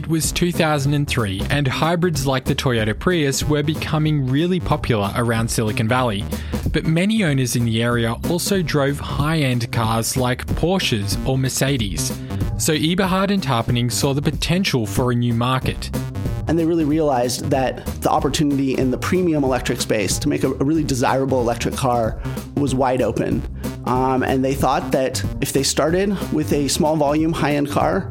It 0.00 0.08
was 0.08 0.32
2003, 0.32 1.42
and 1.50 1.68
hybrids 1.68 2.26
like 2.26 2.46
the 2.46 2.54
Toyota 2.54 2.98
Prius 2.98 3.44
were 3.44 3.62
becoming 3.62 4.26
really 4.26 4.58
popular 4.58 5.12
around 5.14 5.50
Silicon 5.50 5.88
Valley. 5.88 6.24
But 6.72 6.86
many 6.86 7.22
owners 7.22 7.54
in 7.54 7.66
the 7.66 7.82
area 7.82 8.16
also 8.30 8.62
drove 8.62 8.98
high 8.98 9.40
end 9.40 9.70
cars 9.72 10.16
like 10.16 10.46
Porsches 10.46 11.22
or 11.28 11.36
Mercedes. 11.36 12.18
So 12.56 12.72
Eberhard 12.72 13.30
and 13.30 13.42
Tarpenning 13.42 13.92
saw 13.92 14.14
the 14.14 14.22
potential 14.22 14.86
for 14.86 15.12
a 15.12 15.14
new 15.14 15.34
market. 15.34 15.94
And 16.48 16.58
they 16.58 16.64
really 16.64 16.86
realized 16.86 17.50
that 17.50 17.84
the 18.00 18.08
opportunity 18.08 18.78
in 18.78 18.90
the 18.90 18.96
premium 18.96 19.44
electric 19.44 19.82
space 19.82 20.18
to 20.20 20.30
make 20.30 20.44
a, 20.44 20.50
a 20.50 20.64
really 20.64 20.82
desirable 20.82 21.42
electric 21.42 21.74
car 21.74 22.18
was 22.56 22.74
wide 22.74 23.02
open. 23.02 23.42
Um, 23.84 24.22
and 24.22 24.42
they 24.42 24.54
thought 24.54 24.92
that 24.92 25.22
if 25.42 25.52
they 25.52 25.62
started 25.62 26.16
with 26.32 26.54
a 26.54 26.68
small 26.68 26.96
volume 26.96 27.34
high 27.34 27.56
end 27.56 27.68
car, 27.68 28.10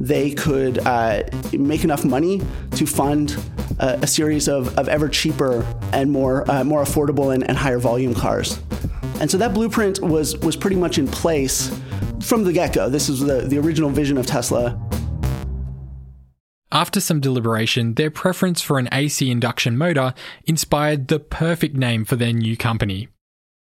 they 0.00 0.30
could 0.30 0.78
uh, 0.86 1.22
make 1.52 1.84
enough 1.84 2.04
money 2.04 2.40
to 2.72 2.86
fund 2.86 3.36
a, 3.78 3.98
a 4.02 4.06
series 4.06 4.48
of, 4.48 4.76
of, 4.78 4.88
ever 4.88 5.08
cheaper 5.08 5.66
and 5.92 6.10
more 6.10 6.48
uh, 6.50 6.64
more 6.64 6.82
affordable 6.82 7.34
and, 7.34 7.46
and 7.48 7.56
higher 7.56 7.78
volume 7.78 8.14
cars. 8.14 8.60
And 9.20 9.30
so 9.30 9.36
that 9.38 9.54
blueprint 9.54 10.00
was 10.00 10.36
was 10.38 10.56
pretty 10.56 10.76
much 10.76 10.98
in 10.98 11.08
place 11.08 11.70
from 12.20 12.44
the 12.44 12.52
get 12.52 12.72
go. 12.72 12.88
This 12.88 13.08
is 13.08 13.20
the, 13.20 13.42
the 13.42 13.58
original 13.58 13.90
vision 13.90 14.18
of 14.18 14.26
Tesla. 14.26 14.80
After 16.70 17.00
some 17.00 17.20
deliberation, 17.20 17.94
their 17.94 18.10
preference 18.10 18.60
for 18.60 18.78
an 18.78 18.90
AC 18.92 19.30
induction 19.30 19.78
motor 19.78 20.12
inspired 20.44 21.08
the 21.08 21.18
perfect 21.18 21.74
name 21.74 22.04
for 22.04 22.16
their 22.16 22.32
new 22.32 22.58
company. 22.58 23.08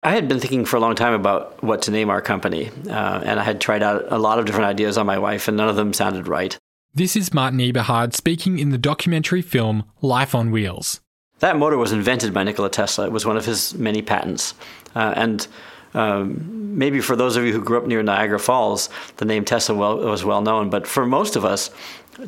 I 0.08 0.12
had 0.12 0.30
been 0.30 0.40
thinking 0.40 0.64
for 0.64 0.78
a 0.78 0.80
long 0.80 0.96
time 0.96 1.12
about 1.12 1.62
what 1.62 1.82
to 1.82 1.92
name 1.92 2.10
our 2.10 2.22
company, 2.22 2.72
uh, 2.90 3.22
and 3.26 3.42
I 3.42 3.44
had 3.44 3.60
tried 3.60 3.84
out 3.84 4.06
a 4.08 4.18
lot 4.18 4.40
of 4.40 4.46
different 4.46 4.68
ideas 4.68 4.98
on 4.98 5.06
my 5.06 5.20
wife, 5.20 5.50
and 5.50 5.58
none 5.58 5.68
of 5.68 5.76
them 5.76 5.92
sounded 5.92 6.30
right. 6.30 6.58
This 6.96 7.18
is 7.18 7.34
Martin 7.34 7.60
Eberhard 7.60 8.14
speaking 8.14 8.58
in 8.58 8.70
the 8.70 8.78
documentary 8.78 9.42
film 9.42 9.84
Life 10.02 10.34
on 10.34 10.50
Wheels. 10.50 11.02
That 11.40 11.58
motor 11.58 11.78
was 11.78 11.92
invented 11.92 12.34
by 12.34 12.44
Nikola 12.44 12.70
Tesla. 12.70 13.06
It 13.08 13.12
was 13.12 13.26
one 13.26 13.36
of 13.36 13.46
his 13.46 13.74
many 13.74 14.02
patents. 14.02 14.54
Uh, 14.96 15.14
and 15.18 15.46
um, 15.94 16.78
maybe 16.78 17.02
for 17.02 17.18
those 17.18 17.36
of 17.36 17.44
you 17.44 17.52
who 17.52 17.62
grew 17.62 17.78
up 17.78 17.86
near 17.86 18.02
Niagara 18.02 18.40
Falls, 18.40 18.90
the 19.18 19.26
name 19.26 19.44
Tesla 19.44 19.76
well, 19.76 19.98
was 19.98 20.24
well 20.24 20.42
known. 20.42 20.70
But 20.70 20.88
for 20.88 21.06
most 21.06 21.36
of 21.36 21.44
us, 21.44 21.70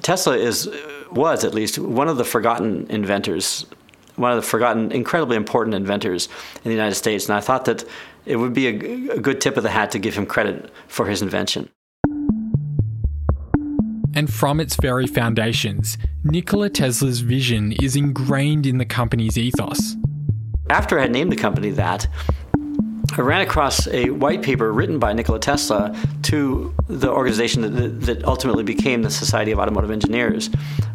Tesla 0.01 0.35
is 0.35 0.69
was 1.11 1.45
at 1.45 1.53
least 1.53 1.79
one 1.79 2.09
of 2.09 2.17
the 2.17 2.25
forgotten 2.25 2.87
inventors, 2.89 3.65
one 4.19 4.31
of 4.31 4.35
the 4.35 4.47
forgotten, 4.47 4.91
incredibly 4.91 5.37
important 5.37 5.75
inventors 5.75 6.27
in 6.57 6.63
the 6.65 6.75
United 6.75 6.95
States. 6.95 7.27
And 7.27 7.37
I 7.37 7.39
thought 7.39 7.65
that 7.65 7.85
it 8.25 8.35
would 8.35 8.53
be 8.53 8.67
a, 8.67 9.13
a 9.13 9.19
good 9.19 9.41
tip 9.41 9.57
of 9.57 9.63
the 9.63 9.69
hat 9.69 9.91
to 9.91 9.99
give 9.99 10.15
him 10.15 10.25
credit 10.25 10.71
for 10.87 11.07
his 11.07 11.21
invention. 11.21 11.69
And 14.15 14.31
from 14.31 14.59
its 14.59 14.75
very 14.75 15.07
foundations, 15.07 15.97
Nikola 16.23 16.69
Tesla's 16.69 17.21
vision 17.21 17.71
is 17.81 17.95
ingrained 17.95 18.65
in 18.65 18.77
the 18.77 18.85
company's 18.85 19.37
ethos. 19.37 19.95
After 20.69 20.99
I 20.99 21.03
had 21.03 21.11
named 21.11 21.31
the 21.31 21.37
company 21.37 21.69
that, 21.71 22.07
I 23.17 23.21
ran 23.21 23.41
across 23.41 23.87
a 23.87 24.09
white 24.11 24.41
paper 24.41 24.71
written 24.71 24.99
by 24.99 25.13
Nikola 25.13 25.39
Tesla 25.39 25.95
to 26.23 26.73
the 26.87 27.09
organization 27.09 27.61
that, 27.61 28.01
that 28.01 28.23
ultimately 28.23 28.63
became 28.63 29.01
the 29.01 29.09
Society 29.09 29.51
of 29.51 29.59
Automotive 29.59 29.91
Engineers, 29.91 30.49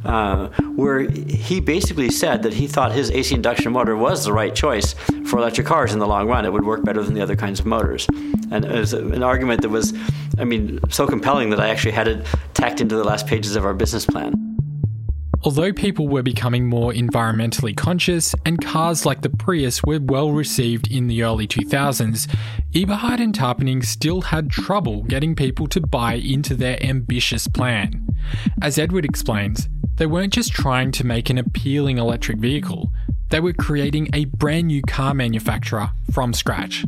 uh, 0.05 0.49
where 0.77 1.01
he 1.11 1.61
basically 1.61 2.11
said 2.11 2.43
that 2.45 2.55
he 2.55 2.67
thought 2.67 2.93
his 2.93 3.11
AC 3.11 3.35
induction 3.35 3.73
motor 3.73 3.97
was 3.97 4.25
the 4.25 4.33
right 4.33 4.55
choice 4.55 4.95
for 5.27 5.39
electric 5.39 5.67
cars 5.67 5.93
in 5.93 5.99
the 5.99 6.07
long 6.07 6.29
run. 6.29 6.45
It 6.45 6.53
would 6.53 6.65
work 6.65 6.85
better 6.85 7.03
than 7.03 7.15
the 7.15 7.21
other 7.21 7.37
kinds 7.37 7.61
of 7.61 7.67
motors. 7.67 8.07
And 8.51 8.65
it 8.65 8.73
was 8.73 8.93
an 8.93 9.23
argument 9.23 9.63
that 9.63 9.71
was, 9.71 9.93
I 10.39 10.45
mean, 10.45 10.81
so 10.91 11.07
compelling 11.07 11.51
that 11.51 11.61
I 11.61 11.69
actually 11.69 11.93
had 11.93 12.09
it 12.09 12.27
tacked 12.55 12.81
into 12.81 12.97
the 12.97 13.05
last 13.05 13.27
pages 13.27 13.57
of 13.57 13.65
our 13.65 13.75
business 13.75 14.07
plan. 14.07 14.54
Although 15.45 15.75
people 15.75 16.09
were 16.09 16.23
becoming 16.23 16.67
more 16.71 16.91
environmentally 16.91 17.77
conscious 17.77 18.35
and 18.47 18.65
cars 18.65 19.05
like 19.05 19.21
the 19.21 19.29
Prius 19.29 19.83
were 19.83 20.01
well 20.01 20.33
received 20.33 20.91
in 20.91 21.07
the 21.07 21.23
early 21.23 21.47
2000s, 21.47 22.35
Eberhard 22.75 23.21
and 23.21 23.35
Tarpenning 23.35 23.85
still 23.85 24.23
had 24.23 24.49
trouble 24.49 25.03
getting 25.03 25.37
people 25.37 25.67
to 25.67 25.83
buy 25.83 26.15
into 26.15 26.55
their 26.55 26.83
ambitious 26.83 27.47
plan. 27.47 28.07
As 28.63 28.79
Edward 28.79 29.05
explains, 29.05 29.69
they 29.97 30.07
weren't 30.07 30.33
just 30.33 30.51
trying 30.51 30.93
to 30.93 31.07
make 31.07 31.29
an 31.29 31.37
appealing 31.37 31.99
electric 31.99 32.39
vehicle, 32.39 32.91
they 33.29 33.41
were 33.41 33.53
creating 33.53 34.09
a 34.15 34.25
brand 34.25 34.69
new 34.69 34.81
car 34.81 35.13
manufacturer 35.13 35.91
from 36.11 36.33
scratch. 36.33 36.87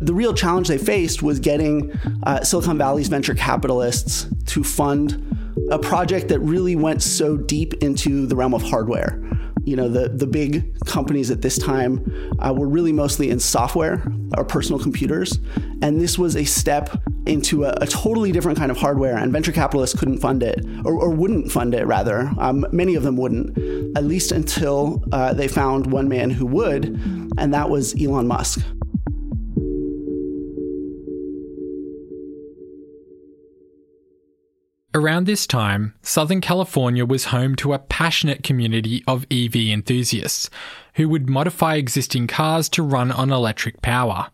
The 0.00 0.14
real 0.14 0.32
challenge 0.32 0.68
they 0.68 0.78
faced 0.78 1.22
was 1.22 1.38
getting 1.38 1.92
uh, 2.22 2.42
Silicon 2.42 2.78
Valley's 2.78 3.08
venture 3.08 3.34
capitalists 3.34 4.28
to 4.46 4.64
fund 4.64 5.41
a 5.72 5.78
project 5.78 6.28
that 6.28 6.38
really 6.40 6.76
went 6.76 7.02
so 7.02 7.36
deep 7.36 7.72
into 7.82 8.26
the 8.26 8.36
realm 8.36 8.52
of 8.52 8.62
hardware. 8.62 9.18
You 9.64 9.76
know, 9.76 9.88
the, 9.88 10.08
the 10.08 10.26
big 10.26 10.78
companies 10.84 11.30
at 11.30 11.40
this 11.40 11.56
time 11.56 12.04
uh, 12.40 12.52
were 12.52 12.68
really 12.68 12.92
mostly 12.92 13.30
in 13.30 13.40
software 13.40 14.02
or 14.36 14.44
personal 14.44 14.78
computers. 14.78 15.38
And 15.80 15.98
this 16.00 16.18
was 16.18 16.36
a 16.36 16.44
step 16.44 17.00
into 17.26 17.64
a, 17.64 17.72
a, 17.80 17.86
totally 17.86 18.32
different 18.32 18.58
kind 18.58 18.70
of 18.70 18.76
hardware, 18.76 19.16
and 19.16 19.32
venture 19.32 19.52
capitalists 19.52 19.98
couldn't 19.98 20.18
fund 20.18 20.42
it, 20.42 20.64
or, 20.84 20.94
or 20.94 21.10
wouldn't 21.10 21.50
fund 21.50 21.74
it, 21.74 21.86
rather. 21.86 22.32
Um, 22.38 22.66
many 22.72 22.96
of 22.96 23.04
them 23.04 23.16
wouldn't, 23.16 23.56
at 23.96 24.04
least 24.04 24.32
until 24.32 25.04
uh, 25.12 25.32
they 25.32 25.46
found 25.46 25.86
one 25.86 26.08
man 26.08 26.30
who 26.30 26.46
would, 26.46 26.84
and 27.38 27.54
that 27.54 27.70
was 27.70 27.94
Elon 28.00 28.26
Musk. 28.26 28.60
Around 34.94 35.26
this 35.26 35.46
time, 35.46 35.94
Southern 36.02 36.42
California 36.42 37.06
was 37.06 37.26
home 37.26 37.56
to 37.56 37.72
a 37.72 37.78
passionate 37.78 38.42
community 38.42 39.02
of 39.06 39.24
EV 39.30 39.56
enthusiasts 39.56 40.50
who 40.96 41.08
would 41.08 41.30
modify 41.30 41.76
existing 41.76 42.26
cars 42.26 42.68
to 42.68 42.82
run 42.82 43.10
on 43.10 43.32
electric 43.32 43.80
power. 43.80 44.28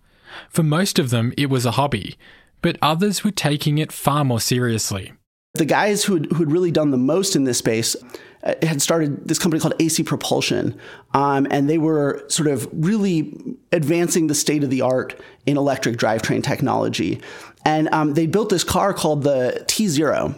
For 0.50 0.64
most 0.64 0.98
of 0.98 1.10
them, 1.10 1.32
it 1.36 1.48
was 1.48 1.64
a 1.64 1.72
hobby, 1.72 2.18
but 2.60 2.76
others 2.82 3.22
were 3.22 3.30
taking 3.30 3.78
it 3.78 3.92
far 3.92 4.24
more 4.24 4.40
seriously. 4.40 5.12
The 5.54 5.64
guys 5.64 6.04
who 6.04 6.14
had, 6.14 6.50
really 6.50 6.72
done 6.72 6.90
the 6.90 6.96
most 6.96 7.36
in 7.36 7.44
this 7.44 7.58
space 7.58 7.94
uh, 8.42 8.54
had 8.62 8.82
started 8.82 9.28
this 9.28 9.38
company 9.38 9.60
called 9.60 9.74
AC 9.78 10.02
Propulsion, 10.02 10.76
um, 11.14 11.46
and 11.52 11.70
they 11.70 11.78
were 11.78 12.24
sort 12.26 12.48
of 12.48 12.68
really 12.72 13.32
advancing 13.70 14.26
the 14.26 14.34
state 14.34 14.64
of 14.64 14.70
the 14.70 14.80
art 14.80 15.20
in 15.46 15.56
electric 15.56 15.96
drivetrain 15.96 16.42
technology. 16.42 17.20
And 17.64 17.88
um, 17.94 18.14
they 18.14 18.26
built 18.26 18.48
this 18.48 18.64
car 18.64 18.92
called 18.92 19.22
the 19.22 19.64
T 19.68 19.86
Zero, 19.86 20.34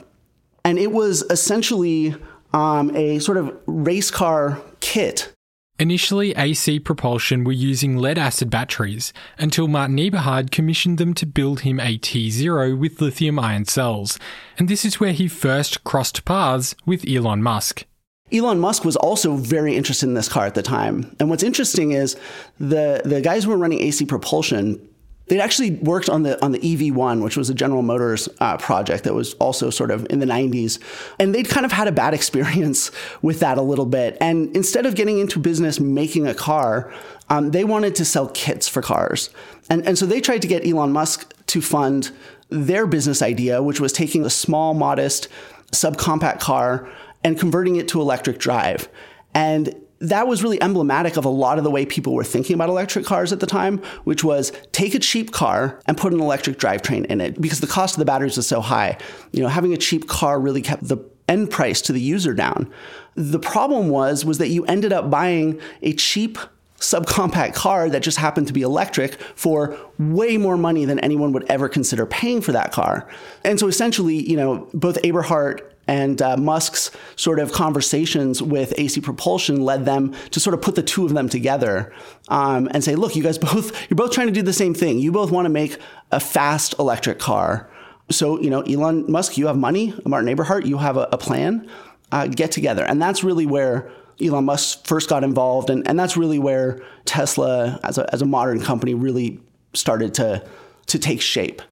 and 0.65 0.79
it 0.79 0.93
was 0.93 1.23
essentially 1.31 2.15
um, 2.53 2.95
a 2.95 3.19
sort 3.19 3.39
of 3.39 3.57
race 3.67 4.11
car 4.11 4.61
kit. 4.81 5.33
Initially, 5.79 6.33
AC 6.37 6.79
Propulsion 6.81 7.43
were 7.43 7.53
using 7.53 7.97
lead 7.97 8.19
acid 8.19 8.51
batteries 8.51 9.15
until 9.39 9.67
Martin 9.67 9.99
Eberhard 9.99 10.51
commissioned 10.51 10.99
them 10.99 11.15
to 11.15 11.25
build 11.25 11.61
him 11.61 11.81
a 11.81 11.97
T0 11.97 12.79
with 12.79 13.01
lithium 13.01 13.39
ion 13.39 13.65
cells, 13.65 14.19
and 14.59 14.69
this 14.69 14.85
is 14.85 15.01
where 15.01 15.13
he 15.13 15.27
first 15.27 15.83
crossed 15.83 16.27
paths 16.27 16.75
with 16.85 17.09
Elon 17.09 17.43
Musk. 17.43 17.87
Elon 18.31 18.61
Musk 18.61 18.85
was 18.85 18.97
also 18.97 19.37
very 19.37 19.75
interested 19.75 20.07
in 20.07 20.15
this 20.15 20.29
car 20.29 20.45
at 20.45 20.55
the 20.55 20.63
time. 20.63 21.17
And 21.19 21.31
what's 21.31 21.43
interesting 21.43 21.93
is 21.93 22.15
the, 22.59 23.01
the 23.05 23.23
guys 23.23 23.45
who 23.45 23.51
were 23.51 23.57
running 23.57 23.81
AC 23.81 24.05
Propulsion 24.05 24.87
They'd 25.31 25.39
actually 25.39 25.71
worked 25.71 26.09
on 26.09 26.25
the 26.25 26.45
on 26.45 26.51
the 26.51 26.59
EV1, 26.59 27.23
which 27.23 27.37
was 27.37 27.49
a 27.49 27.55
General 27.55 27.83
Motors 27.83 28.29
uh, 28.41 28.57
project 28.57 29.05
that 29.05 29.15
was 29.15 29.35
also 29.35 29.71
sort 29.71 29.93
of 29.93 30.05
in 30.11 30.19
the 30.19 30.27
90s, 30.27 30.81
and 31.21 31.33
they'd 31.33 31.49
kind 31.49 31.65
of 31.65 31.71
had 31.71 31.87
a 31.87 31.93
bad 31.93 32.15
experience 32.21 32.91
with 33.23 33.39
that 33.39 33.57
a 33.57 33.63
little 33.63 33.87
bit. 33.87 34.19
And 34.21 34.55
instead 34.57 34.87
of 34.87 34.97
getting 34.97 35.21
into 35.21 35.39
business 35.39 35.79
making 35.79 36.27
a 36.27 36.35
car, 36.35 36.93
um, 37.29 37.53
they 37.53 37.63
wanted 37.63 37.95
to 37.95 38.05
sell 38.05 38.27
kits 38.31 38.67
for 38.67 38.83
cars, 38.83 39.31
and 39.71 39.87
and 39.87 39.97
so 39.97 40.05
they 40.05 40.21
tried 40.21 40.43
to 40.43 40.49
get 40.49 40.67
Elon 40.67 40.91
Musk 40.91 41.33
to 41.47 41.63
fund 41.63 42.11
their 42.49 42.89
business 42.89 43.23
idea, 43.23 43.63
which 43.63 43.79
was 43.79 43.93
taking 43.93 44.25
a 44.25 44.31
small, 44.31 44.75
modest 44.75 45.29
subcompact 45.71 46.41
car 46.41 46.91
and 47.23 47.39
converting 47.39 47.77
it 47.77 47.87
to 47.87 48.01
electric 48.01 48.39
drive. 48.39 48.89
And 49.33 49.77
that 50.01 50.27
was 50.27 50.43
really 50.43 50.61
emblematic 50.63 51.17
of 51.17 51.25
a 51.25 51.31
lot 51.31 51.59
of 51.59 51.65
the 51.65 51.71
way 51.71 51.85
people 51.85 52.15
were 52.15 52.25
thinking 52.25 52.55
about 52.55 52.71
electric 52.71 53.05
cars 53.05 53.33
at 53.33 53.41
the 53.41 53.47
time, 53.47 53.79
which 54.05 54.25
was 54.25 54.51
take 54.73 54.95
a 54.95 54.99
cheap 54.99 55.31
car 55.31 55.79
and 55.87 55.97
put 55.97 56.13
an 56.13 56.21
electric 56.21 56.59
drivetrain 56.59 57.05
in 57.07 57.21
it 57.21 57.41
because 57.41 57.61
the 57.61 57.67
cost 57.67 57.95
of 57.95 57.99
the 57.99 58.07
batteries 58.07 58.37
was 58.37 58.47
so 58.47 58.61
high. 58.61 58.97
You 59.33 59.43
know, 59.43 59.49
having 59.49 59.75
a 59.75 59.77
cheap 59.77 60.09
car 60.09 60.41
really 60.41 60.63
kept 60.63 60.89
the 60.89 60.99
end 61.29 61.51
price 61.51 61.83
to 61.83 61.93
the 61.93 62.01
user 62.01 62.33
down. 62.35 62.73
The 63.15 63.39
problem 63.39 63.91
was 63.91 64.25
was 64.25 64.39
that 64.39 64.49
you 64.49 64.65
ended 64.65 64.93
up 64.93 65.11
buying 65.11 65.61
a 65.83 65.93
cheap 65.93 66.39
subcompact 66.79 67.55
car 67.55 67.91
that 67.91 68.03
just 68.03 68.17
happened 68.17 68.47
to 68.47 68.55
be 68.55 68.63
electric 68.63 69.21
for 69.35 69.79
way 69.99 70.39
more 70.39 70.57
money 70.57 70.87
than 70.87 70.99
anyone 71.01 71.33
would 71.33 71.45
ever 71.45 71.69
consider 71.69 72.07
paying 72.07 72.41
for 72.41 72.53
that 72.53 72.73
car. 72.73 73.07
And 73.45 73.61
so 73.61 73.69
essentially, 73.69 74.29
you 74.29 74.37
know, 74.37 74.67
both 74.73 74.97
Eberhard 75.05 75.61
and 75.87 76.23
uh, 76.23 76.37
Musk's 76.37 76.91
sort 77.17 77.39
of 77.39 77.53
conversations 77.53 78.43
with 78.43 78.73
AC 78.79 79.01
Propulsion 79.01 79.63
led 79.63 79.85
them 79.85 80.15
to 80.31 80.41
sort 80.41 80.55
of 80.55 80.63
put 80.63 80.75
the 80.75 80.83
two 80.83 81.05
of 81.05 81.15
them 81.15 81.29
together 81.29 81.93
um, 82.29 82.69
and 82.73 82.85
say, 82.85 82.95
look, 82.95 83.17
you 83.17 83.23
guys 83.23 83.39
both, 83.51 83.91
you're 83.91 83.97
both 83.97 84.13
trying 84.13 84.29
to 84.29 84.33
do 84.33 84.43
the 84.43 84.53
same 84.53 84.75
thing. 84.75 84.99
You 84.99 85.13
both 85.13 85.31
want 85.31 85.47
to 85.47 85.51
make 85.51 85.79
a 86.13 86.21
fast 86.21 86.75
electric 86.79 87.19
car. 87.19 87.69
So, 88.11 88.41
you 88.41 88.51
know, 88.51 88.63
Elon 88.63 89.11
Musk, 89.11 89.39
you 89.39 89.47
have 89.47 89.57
money. 89.57 89.95
Martin 90.05 90.29
Eberhard, 90.29 90.67
you 90.67 90.79
have 90.79 90.97
a, 90.97 91.09
a 91.13 91.19
plan. 91.19 91.69
Uh, 92.13 92.27
get 92.27 92.51
together. 92.51 92.85
And 92.85 93.01
that's 93.01 93.23
really 93.23 93.47
where 93.47 93.89
Elon 94.21 94.45
Musk 94.45 94.85
first 94.85 95.09
got 95.09 95.23
involved. 95.23 95.71
And, 95.71 95.87
and 95.87 95.99
that's 95.99 96.17
really 96.17 96.41
where 96.41 96.83
Tesla, 97.05 97.79
as 97.85 97.99
a, 97.99 98.13
as 98.13 98.21
a 98.21 98.27
modern 98.27 98.61
company, 98.61 98.95
really 98.95 99.41
started 99.75 100.15
to, 100.15 100.45
to 100.87 100.99
take 100.99 101.21
shape. 101.21 101.63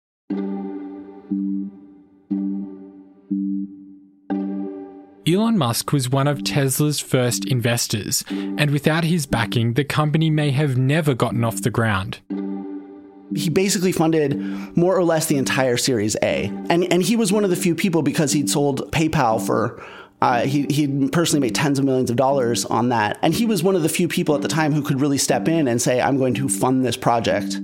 Elon 5.29 5.59
Musk 5.59 5.93
was 5.93 6.09
one 6.09 6.27
of 6.27 6.43
Tesla's 6.43 7.01
first 7.01 7.45
investors, 7.45 8.25
and 8.31 8.71
without 8.71 9.05
his 9.05 9.27
backing, 9.27 9.75
the 9.75 9.85
company 9.85 10.31
may 10.31 10.51
have 10.53 10.79
never 10.79 11.14
gotten 11.14 11.45
off 11.45 11.61
the 11.61 11.71
ground. 11.71 12.21
He 13.37 13.51
basically 13.51 13.93
funded 13.93 14.38
more 14.75 14.97
or 14.97 15.05
less 15.05 15.27
the 15.27 15.37
entire 15.37 15.77
Series 15.77 16.17
A. 16.23 16.47
And, 16.71 16.91
and 16.91 17.03
he 17.03 17.14
was 17.14 17.31
one 17.31 17.45
of 17.45 17.51
the 17.51 17.57
few 17.57 17.75
people 17.75 18.01
because 18.01 18.33
he'd 18.33 18.49
sold 18.49 18.91
PayPal 18.91 19.45
for 19.45 19.85
uh, 20.23 20.41
he 20.47 20.67
he 20.71 21.09
personally 21.09 21.41
made 21.41 21.55
tens 21.55 21.79
of 21.79 21.85
millions 21.85 22.11
of 22.11 22.17
dollars 22.17 22.64
on 22.64 22.88
that, 22.88 23.19
and 23.23 23.35
he 23.35 23.45
was 23.45 23.62
one 23.62 23.77
of 23.77 23.83
the 23.83 23.88
few 23.88 24.09
people 24.09 24.35
at 24.35 24.43
the 24.43 24.49
time 24.49 24.73
who 24.73 24.83
could 24.83 25.01
really 25.01 25.19
step 25.19 25.47
in 25.47 25.69
and 25.69 25.81
say, 25.81 26.01
"I'm 26.01 26.17
going 26.17 26.35
to 26.35 26.49
fund 26.49 26.85
this 26.85 26.97
project." 26.97 27.61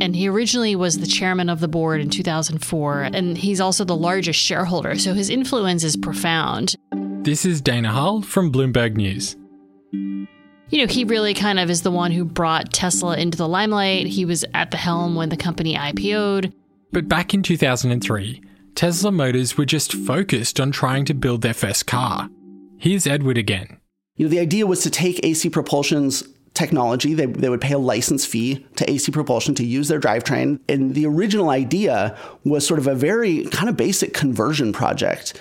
And 0.00 0.14
he 0.14 0.28
originally 0.28 0.76
was 0.76 0.98
the 0.98 1.06
chairman 1.06 1.48
of 1.48 1.60
the 1.60 1.68
board 1.68 2.00
in 2.00 2.10
2004, 2.10 3.02
and 3.02 3.36
he's 3.36 3.60
also 3.60 3.84
the 3.84 3.96
largest 3.96 4.38
shareholder, 4.38 4.96
so 4.96 5.14
his 5.14 5.30
influence 5.30 5.82
is 5.82 5.96
profound. 5.96 6.76
This 7.22 7.44
is 7.44 7.60
Dana 7.60 7.90
Hull 7.90 8.22
from 8.22 8.52
Bloomberg 8.52 8.94
News. 8.96 9.36
you 9.92 10.26
know, 10.72 10.86
he 10.86 11.04
really 11.04 11.34
kind 11.34 11.58
of 11.58 11.68
is 11.68 11.82
the 11.82 11.90
one 11.90 12.12
who 12.12 12.24
brought 12.24 12.72
Tesla 12.72 13.16
into 13.16 13.36
the 13.36 13.48
limelight. 13.48 14.06
He 14.06 14.24
was 14.24 14.44
at 14.54 14.70
the 14.70 14.76
helm 14.76 15.16
when 15.16 15.28
the 15.28 15.36
company 15.36 15.74
IPO'd. 15.74 16.52
But 16.92 17.08
back 17.08 17.34
in 17.34 17.42
2003, 17.42 18.42
Tesla 18.74 19.10
Motors 19.12 19.58
were 19.58 19.64
just 19.64 19.92
focused 19.92 20.60
on 20.60 20.70
trying 20.70 21.04
to 21.06 21.14
build 21.14 21.42
their 21.42 21.54
first 21.54 21.86
car. 21.86 22.30
Here's 22.78 23.06
Edward 23.06 23.36
again. 23.36 23.78
You 24.16 24.26
know, 24.26 24.30
the 24.30 24.38
idea 24.40 24.66
was 24.66 24.82
to 24.82 24.90
take 24.90 25.20
AC 25.24 25.50
Propulsion's 25.50 26.22
technology. 26.54 27.14
They, 27.14 27.26
they 27.26 27.48
would 27.48 27.60
pay 27.60 27.74
a 27.74 27.78
license 27.78 28.26
fee 28.26 28.66
to 28.76 28.90
AC 28.90 29.12
Propulsion 29.12 29.54
to 29.56 29.64
use 29.64 29.88
their 29.88 30.00
drivetrain. 30.00 30.60
And 30.68 30.94
the 30.94 31.06
original 31.06 31.50
idea 31.50 32.16
was 32.44 32.66
sort 32.66 32.80
of 32.80 32.86
a 32.86 32.94
very 32.94 33.44
kind 33.46 33.68
of 33.68 33.76
basic 33.76 34.14
conversion 34.14 34.72
project. 34.72 35.40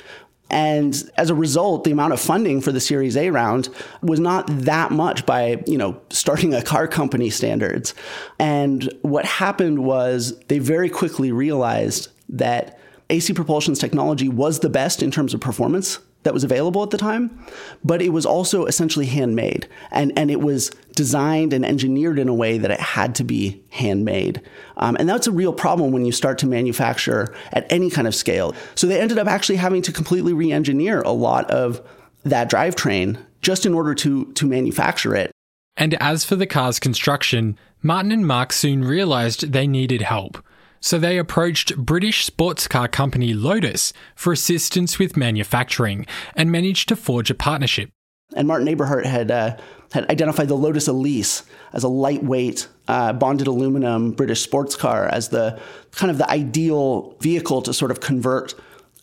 And 0.52 1.12
as 1.16 1.30
a 1.30 1.36
result, 1.36 1.84
the 1.84 1.92
amount 1.92 2.14
of 2.14 2.20
funding 2.20 2.60
for 2.62 2.72
the 2.72 2.80
Series 2.80 3.16
A 3.16 3.30
round 3.30 3.70
was 4.02 4.20
not 4.20 4.46
that 4.48 4.92
much 4.92 5.26
by, 5.26 5.64
you 5.68 5.78
know, 5.78 6.02
starting 6.10 6.54
a 6.54 6.64
car 6.64 6.88
company 6.88 7.30
standards. 7.30 7.94
And 8.40 8.92
what 9.04 9.26
happened 9.26 9.86
was 9.86 10.40
they 10.48 10.58
very 10.58 10.90
quickly 10.90 11.32
realized 11.32 12.10
that 12.30 12.80
AC 13.12 13.34
Propulsion's 13.34 13.80
technology 13.80 14.30
was 14.30 14.60
the 14.60 14.70
best 14.70 15.04
in 15.04 15.12
terms 15.12 15.34
of 15.34 15.42
performance 15.42 16.00
that 16.24 16.34
was 16.34 16.44
available 16.44 16.84
at 16.84 16.90
the 16.90 16.98
time, 16.98 17.46
but 17.84 18.02
it 18.02 18.10
was 18.10 18.26
also 18.26 18.66
essentially 18.66 19.06
handmade. 19.06 19.68
And, 19.92 20.12
and 20.18 20.30
it 20.30 20.42
was 20.42 20.70
designed 20.94 21.54
and 21.54 21.66
engineered 21.66 22.20
in 22.20 22.28
a 22.28 22.34
way 22.34 22.58
that 22.58 22.72
it 22.72 22.80
had 22.80 23.16
to 23.16 23.24
be 23.24 23.64
handmade. 23.70 24.42
Um, 24.78 24.98
and 25.00 25.08
that's 25.08 25.28
a 25.28 25.32
real 25.32 25.54
problem 25.54 25.92
when 25.92 26.06
you 26.06 26.12
start 26.12 26.38
to 26.40 26.48
manufacture 26.48 27.34
at 27.54 27.72
any 27.72 27.90
kind 27.90 28.08
of 28.08 28.14
scale. 28.14 28.54
So 28.76 28.86
they 28.86 29.00
ended 29.00 29.18
up 29.18 29.28
actually 29.28 29.56
having 29.56 29.82
to 29.84 29.94
completely 29.94 30.34
re 30.34 30.52
engineer 30.52 31.02
a 31.02 31.12
lot 31.12 31.50
of 31.50 31.82
that 32.24 32.52
drivetrain 32.52 33.18
just 33.42 33.66
in 33.66 33.74
order 33.74 33.96
to, 33.96 34.26
to 34.34 34.46
manufacture 34.46 35.16
it. 35.16 35.32
And 35.78 35.94
as 36.02 36.26
for 36.26 36.36
the 36.36 36.46
car's 36.46 36.80
construction, 36.80 37.58
Martin 37.82 38.12
and 38.12 38.28
Mark 38.28 38.52
soon 38.52 38.84
realized 38.84 39.54
they 39.54 39.66
needed 39.66 40.02
help. 40.02 40.44
So 40.82 40.98
they 40.98 41.18
approached 41.18 41.78
British 41.78 42.26
sports 42.26 42.68
car 42.68 42.88
company 42.88 43.34
Lotus 43.34 43.94
for 44.16 44.32
assistance 44.34 44.98
with 45.00 45.18
manufacturing 45.18 46.06
and 46.36 46.52
managed 46.52 46.90
to 46.90 46.96
forge 46.96 47.30
a 47.30 47.36
partnership. 47.36 47.90
And 48.36 48.48
Martin 48.48 48.68
Eberhard 48.68 49.06
had 49.06 49.32
uh, 49.32 49.58
had 49.92 50.10
identified 50.10 50.48
the 50.48 50.56
Lotus 50.56 50.88
Elise 50.88 51.44
as 51.74 51.84
a 51.84 51.88
lightweight, 51.88 52.68
uh, 52.88 53.14
bonded 53.14 53.48
aluminum 53.48 54.12
British 54.12 54.42
sports 54.42 54.76
car 54.76 55.08
as 55.08 55.30
the 55.30 55.60
kind 55.92 56.12
of 56.12 56.20
the 56.20 56.30
ideal 56.30 57.16
vehicle 57.22 57.62
to 57.64 57.74
sort 57.74 57.90
of 57.90 58.00
convert 58.00 58.54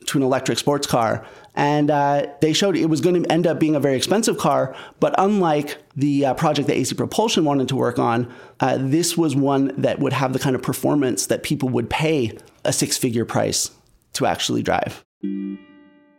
to 0.07 0.19
an 0.19 0.23
electric 0.23 0.59
sports 0.59 0.87
car. 0.87 1.27
And 1.57 1.91
uh, 1.91 2.27
they 2.41 2.53
showed 2.53 2.77
it 2.77 2.87
was 2.87 3.01
going 3.01 3.23
to 3.23 3.33
end 3.33 3.47
up 3.47 3.59
being 3.59 3.75
a 3.75 3.81
very 3.81 3.97
expensive 3.97 4.37
car, 4.37 4.77
but 5.01 5.15
unlike 5.19 5.79
the 5.97 6.27
uh, 6.27 6.35
project 6.35 6.69
that 6.69 6.77
AC 6.77 6.95
Propulsion 6.95 7.45
wanted 7.45 7.69
to 7.69 7.77
work 7.77 7.99
on, 7.99 8.33
uh, 8.61 8.77
this 8.79 9.17
was 9.17 9.35
one 9.35 9.73
that 9.79 9.99
would 9.99 10.13
have 10.13 10.35
the 10.35 10.39
kind 10.39 10.55
of 10.55 10.63
performance 10.63 11.27
that 11.27 11.43
people 11.43 11.71
would 11.71 11.89
pay 11.89 12.37
a 12.65 12.73
six 12.73 12.99
figure 12.99 13.25
price 13.25 13.71
to 14.13 14.27
actually 14.27 14.63
drive. 14.63 15.05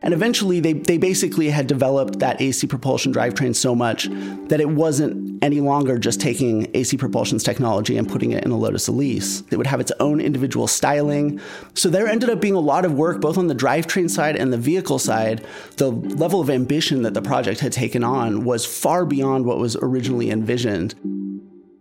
And 0.04 0.14
eventually, 0.14 0.60
they, 0.60 0.74
they 0.74 0.98
basically 0.98 1.50
had 1.50 1.66
developed 1.66 2.20
that 2.20 2.40
AC 2.40 2.68
propulsion 2.68 3.12
drivetrain 3.12 3.56
so 3.56 3.74
much 3.74 4.08
that 4.48 4.62
it 4.62 4.70
wasn't 4.70 5.44
any 5.44 5.60
longer 5.60 5.98
just 5.98 6.22
taking 6.22 6.70
AC 6.76 6.98
propulsion's 6.98 7.44
technology 7.44 7.98
and 7.98 8.08
putting 8.08 8.32
it 8.32 8.44
in 8.44 8.52
a 8.52 8.58
Lotus 8.58 8.88
Elise. 8.88 9.44
It 9.50 9.58
would 9.58 9.68
have 9.68 9.80
its 9.80 9.92
own 10.00 10.22
individual 10.22 10.68
styling. 10.68 11.40
So 11.74 11.90
there 11.90 12.08
ended 12.08 12.30
up 12.30 12.40
being 12.40 12.54
a 12.54 12.60
lot 12.60 12.86
of 12.86 12.94
work 12.94 13.22
both 13.22 13.40
on 13.40 13.48
the 13.48 13.56
drivetrain 13.56 14.10
side 14.10 14.36
and 14.36 14.54
the 14.54 14.58
vehicle 14.58 15.00
side. 15.00 15.46
The 15.78 15.90
level 15.90 16.42
of 16.42 16.50
ambition 16.50 17.02
that 17.02 17.16
the 17.16 17.22
project 17.22 17.60
had 17.60 17.72
taken 17.72 18.04
on 18.04 18.44
was 18.44 18.66
far 18.66 19.04
beyond 19.04 19.46
what 19.46 19.58
was 19.58 19.76
originally 19.78 20.30
envisioned. 20.30 20.94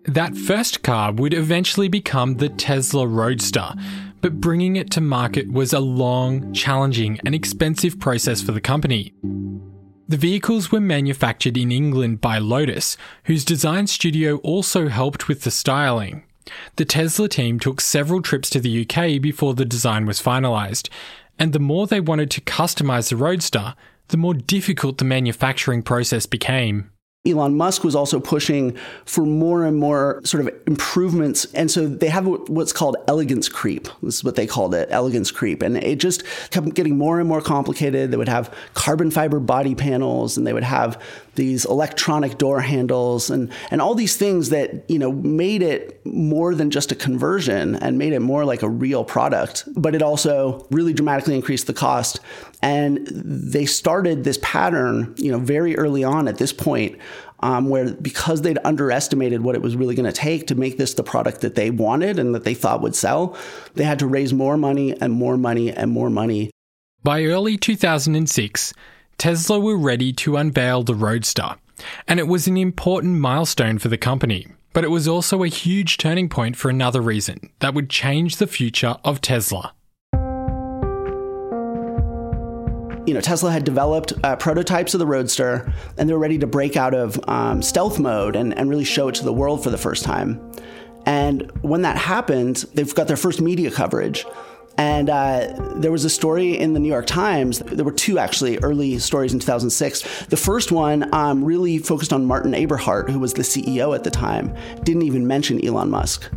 That 0.05 0.37
first 0.37 0.83
car 0.83 1.12
would 1.12 1.35
eventually 1.35 1.88
become 1.88 2.37
the 2.37 2.48
Tesla 2.48 3.07
Roadster 3.07 3.74
but 4.26 4.40
bringing 4.40 4.74
it 4.74 4.90
to 4.90 5.00
market 5.00 5.52
was 5.52 5.72
a 5.72 5.78
long, 5.78 6.52
challenging, 6.52 7.20
and 7.24 7.32
expensive 7.32 8.00
process 8.00 8.42
for 8.42 8.50
the 8.50 8.60
company. 8.60 9.12
The 10.08 10.16
vehicles 10.16 10.72
were 10.72 10.80
manufactured 10.80 11.56
in 11.56 11.70
England 11.70 12.20
by 12.20 12.38
Lotus, 12.38 12.96
whose 13.26 13.44
design 13.44 13.86
studio 13.86 14.38
also 14.38 14.88
helped 14.88 15.28
with 15.28 15.42
the 15.42 15.52
styling. 15.52 16.24
The 16.74 16.84
Tesla 16.84 17.28
team 17.28 17.60
took 17.60 17.80
several 17.80 18.20
trips 18.20 18.50
to 18.50 18.58
the 18.58 18.80
UK 18.84 19.22
before 19.22 19.54
the 19.54 19.64
design 19.64 20.06
was 20.06 20.20
finalised, 20.20 20.88
and 21.38 21.52
the 21.52 21.60
more 21.60 21.86
they 21.86 22.00
wanted 22.00 22.32
to 22.32 22.40
customise 22.40 23.10
the 23.10 23.16
Roadster, 23.16 23.76
the 24.08 24.16
more 24.16 24.34
difficult 24.34 24.98
the 24.98 25.04
manufacturing 25.04 25.84
process 25.84 26.26
became. 26.26 26.90
Elon 27.26 27.56
Musk 27.56 27.84
was 27.84 27.94
also 27.94 28.20
pushing 28.20 28.76
for 29.04 29.26
more 29.26 29.64
and 29.64 29.76
more 29.76 30.20
sort 30.24 30.46
of 30.46 30.54
improvements. 30.66 31.46
And 31.54 31.70
so 31.70 31.86
they 31.86 32.08
have 32.08 32.26
what's 32.26 32.72
called 32.72 32.96
elegance 33.08 33.48
creep. 33.48 33.88
This 34.02 34.16
is 34.16 34.24
what 34.24 34.36
they 34.36 34.46
called 34.46 34.74
it, 34.74 34.88
elegance 34.90 35.30
creep. 35.30 35.62
And 35.62 35.76
it 35.76 35.98
just 35.98 36.24
kept 36.50 36.74
getting 36.74 36.96
more 36.96 37.20
and 37.20 37.28
more 37.28 37.40
complicated. 37.40 38.10
They 38.10 38.16
would 38.16 38.28
have 38.28 38.54
carbon 38.74 39.10
fiber 39.10 39.40
body 39.40 39.74
panels 39.74 40.36
and 40.36 40.46
they 40.46 40.52
would 40.52 40.62
have 40.62 41.02
these 41.34 41.64
electronic 41.66 42.38
door 42.38 42.60
handles 42.60 43.30
and, 43.30 43.52
and 43.70 43.80
all 43.80 43.94
these 43.94 44.16
things 44.16 44.48
that, 44.50 44.88
you 44.90 44.98
know, 44.98 45.12
made 45.12 45.62
it 45.62 46.04
more 46.06 46.54
than 46.54 46.70
just 46.70 46.92
a 46.92 46.94
conversion 46.94 47.76
and 47.76 47.98
made 47.98 48.12
it 48.12 48.20
more 48.20 48.44
like 48.44 48.62
a 48.62 48.68
real 48.68 49.04
product. 49.04 49.64
But 49.76 49.94
it 49.94 50.02
also 50.02 50.66
really 50.70 50.92
dramatically 50.92 51.34
increased 51.34 51.66
the 51.66 51.74
cost. 51.74 52.20
And 52.62 53.06
they 53.08 53.66
started 53.66 54.24
this 54.24 54.38
pattern, 54.42 55.14
you 55.18 55.30
know, 55.30 55.38
very 55.38 55.76
early 55.76 56.04
on 56.04 56.26
at 56.26 56.38
this 56.38 56.52
point 56.52 56.98
um, 57.40 57.68
where 57.68 57.92
because 57.94 58.42
they'd 58.42 58.58
underestimated 58.64 59.42
what 59.42 59.54
it 59.54 59.62
was 59.62 59.76
really 59.76 59.94
going 59.94 60.10
to 60.10 60.12
take 60.12 60.46
to 60.48 60.54
make 60.54 60.78
this 60.78 60.94
the 60.94 61.02
product 61.02 61.40
that 61.42 61.54
they 61.54 61.70
wanted 61.70 62.18
and 62.18 62.34
that 62.34 62.44
they 62.44 62.54
thought 62.54 62.82
would 62.82 62.94
sell, 62.94 63.36
they 63.74 63.84
had 63.84 63.98
to 63.98 64.06
raise 64.06 64.32
more 64.32 64.56
money 64.56 64.98
and 65.00 65.12
more 65.12 65.36
money 65.36 65.70
and 65.70 65.90
more 65.90 66.10
money. 66.10 66.50
By 67.02 67.24
early 67.24 67.56
2006, 67.56 68.72
Tesla 69.18 69.60
were 69.60 69.76
ready 69.76 70.12
to 70.14 70.36
unveil 70.36 70.82
the 70.82 70.94
Roadster, 70.94 71.56
and 72.08 72.18
it 72.18 72.26
was 72.26 72.46
an 72.46 72.56
important 72.56 73.20
milestone 73.20 73.78
for 73.78 73.88
the 73.88 73.98
company. 73.98 74.46
But 74.72 74.84
it 74.84 74.90
was 74.90 75.08
also 75.08 75.42
a 75.42 75.48
huge 75.48 75.96
turning 75.96 76.28
point 76.28 76.56
for 76.56 76.68
another 76.68 77.00
reason 77.00 77.50
that 77.60 77.72
would 77.72 77.88
change 77.88 78.36
the 78.36 78.46
future 78.46 78.96
of 79.04 79.22
Tesla. 79.22 79.72
You 83.06 83.14
know, 83.14 83.20
Tesla 83.20 83.52
had 83.52 83.64
developed 83.64 84.12
uh, 84.24 84.34
prototypes 84.34 84.92
of 84.92 84.98
the 84.98 85.06
Roadster, 85.06 85.72
and 85.96 86.08
they 86.08 86.12
were 86.12 86.18
ready 86.18 86.38
to 86.38 86.46
break 86.46 86.76
out 86.76 86.92
of 86.92 87.20
um, 87.28 87.62
stealth 87.62 88.00
mode 88.00 88.34
and, 88.34 88.52
and 88.58 88.68
really 88.68 88.84
show 88.84 89.06
it 89.06 89.14
to 89.16 89.24
the 89.24 89.32
world 89.32 89.62
for 89.62 89.70
the 89.70 89.78
first 89.78 90.04
time. 90.04 90.40
And 91.06 91.50
when 91.62 91.82
that 91.82 91.96
happened, 91.96 92.64
they've 92.74 92.92
got 92.92 93.06
their 93.06 93.16
first 93.16 93.40
media 93.40 93.70
coverage. 93.70 94.26
And 94.76 95.08
uh, 95.08 95.54
there 95.76 95.92
was 95.92 96.04
a 96.04 96.10
story 96.10 96.58
in 96.58 96.74
the 96.74 96.80
New 96.80 96.88
York 96.88 97.06
Times. 97.06 97.60
There 97.60 97.84
were 97.84 97.92
two 97.92 98.18
actually 98.18 98.58
early 98.58 98.98
stories 98.98 99.32
in 99.32 99.38
2006. 99.38 100.26
The 100.26 100.36
first 100.36 100.72
one 100.72 101.14
um, 101.14 101.44
really 101.44 101.78
focused 101.78 102.12
on 102.12 102.26
Martin 102.26 102.54
Eberhard, 102.54 103.08
who 103.08 103.20
was 103.20 103.34
the 103.34 103.42
CEO 103.42 103.94
at 103.94 104.02
the 104.02 104.10
time, 104.10 104.54
didn't 104.82 105.02
even 105.02 105.26
mention 105.28 105.64
Elon 105.64 105.90
Musk. 105.90 106.28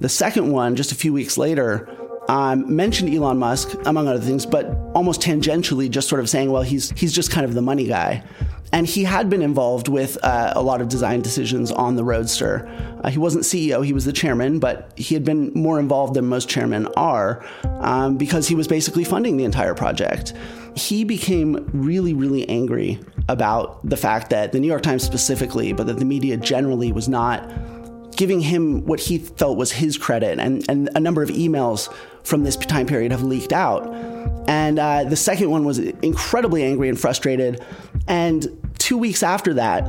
The 0.00 0.08
second 0.08 0.50
one, 0.50 0.76
just 0.76 0.92
a 0.92 0.96
few 0.96 1.12
weeks 1.12 1.38
later, 1.38 1.88
um, 2.28 2.74
mentioned 2.74 3.14
Elon 3.14 3.38
Musk, 3.38 3.74
among 3.86 4.08
other 4.08 4.20
things, 4.20 4.46
but 4.46 4.66
almost 4.94 5.20
tangentially, 5.20 5.90
just 5.90 6.08
sort 6.08 6.20
of 6.20 6.28
saying, 6.28 6.50
well, 6.50 6.62
he's, 6.62 6.90
he's 6.98 7.12
just 7.12 7.30
kind 7.30 7.44
of 7.44 7.54
the 7.54 7.62
money 7.62 7.86
guy. 7.86 8.22
And 8.72 8.86
he 8.86 9.04
had 9.04 9.30
been 9.30 9.42
involved 9.42 9.88
with 9.88 10.18
uh, 10.24 10.52
a 10.56 10.62
lot 10.62 10.80
of 10.80 10.88
design 10.88 11.22
decisions 11.22 11.70
on 11.70 11.94
the 11.96 12.02
Roadster. 12.02 12.68
Uh, 13.02 13.10
he 13.10 13.18
wasn't 13.18 13.44
CEO, 13.44 13.84
he 13.84 13.92
was 13.92 14.04
the 14.04 14.12
chairman, 14.12 14.58
but 14.58 14.92
he 14.96 15.14
had 15.14 15.24
been 15.24 15.52
more 15.54 15.78
involved 15.78 16.14
than 16.14 16.26
most 16.26 16.48
chairmen 16.48 16.88
are 16.96 17.46
um, 17.80 18.16
because 18.16 18.48
he 18.48 18.54
was 18.54 18.66
basically 18.66 19.04
funding 19.04 19.36
the 19.36 19.44
entire 19.44 19.74
project. 19.74 20.32
He 20.74 21.04
became 21.04 21.70
really, 21.72 22.12
really 22.12 22.46
angry 22.48 23.00
about 23.28 23.88
the 23.88 23.96
fact 23.96 24.30
that 24.30 24.52
the 24.52 24.60
New 24.60 24.66
York 24.66 24.82
Times 24.82 25.04
specifically, 25.04 25.72
but 25.72 25.86
that 25.86 25.98
the 25.98 26.04
media 26.04 26.36
generally 26.36 26.92
was 26.92 27.08
not 27.08 27.48
giving 28.16 28.40
him 28.40 28.84
what 28.86 28.98
he 28.98 29.18
felt 29.18 29.56
was 29.56 29.72
his 29.72 29.96
credit. 29.96 30.38
And, 30.38 30.64
and 30.68 30.88
a 30.94 31.00
number 31.00 31.22
of 31.22 31.28
emails 31.28 31.92
from 32.26 32.42
this 32.42 32.56
time 32.56 32.86
period 32.86 33.12
have 33.12 33.22
leaked 33.22 33.52
out. 33.52 33.86
And 34.48 34.78
uh, 34.78 35.04
the 35.04 35.16
second 35.16 35.50
one 35.50 35.64
was 35.64 35.78
incredibly 35.78 36.62
angry 36.62 36.88
and 36.88 36.98
frustrated. 36.98 37.64
And 38.06 38.46
two 38.78 38.98
weeks 38.98 39.22
after 39.22 39.54
that, 39.54 39.84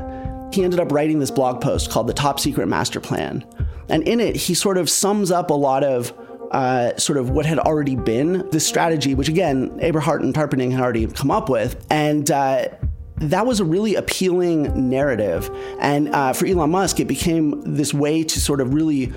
he 0.53 0.63
ended 0.63 0.79
up 0.79 0.91
writing 0.91 1.19
this 1.19 1.31
blog 1.31 1.61
post 1.61 1.91
called 1.91 2.07
The 2.07 2.13
Top 2.13 2.39
Secret 2.39 2.67
Master 2.67 2.99
Plan. 2.99 3.45
And 3.89 4.07
in 4.07 4.19
it, 4.19 4.35
he 4.35 4.53
sort 4.53 4.77
of 4.77 4.89
sums 4.89 5.31
up 5.31 5.49
a 5.49 5.53
lot 5.53 5.83
of 5.83 6.13
uh, 6.51 6.95
sort 6.97 7.17
of 7.17 7.29
what 7.29 7.45
had 7.45 7.59
already 7.59 7.95
been 7.95 8.47
this 8.51 8.65
strategy, 8.65 9.13
which 9.13 9.29
again, 9.29 9.77
Eberhard 9.81 10.21
and 10.21 10.33
Tarpenning 10.33 10.71
had 10.71 10.79
already 10.79 11.05
come 11.07 11.31
up 11.31 11.49
with. 11.49 11.85
And 11.89 12.29
uh, 12.31 12.69
that 13.17 13.45
was 13.45 13.59
a 13.59 13.65
really 13.65 13.95
appealing 13.95 14.89
narrative. 14.89 15.49
And 15.79 16.09
uh, 16.09 16.33
for 16.33 16.45
Elon 16.45 16.71
Musk, 16.71 16.99
it 16.99 17.07
became 17.07 17.61
this 17.75 17.93
way 17.93 18.23
to 18.23 18.39
sort 18.39 18.61
of 18.61 18.73
really 18.73 19.13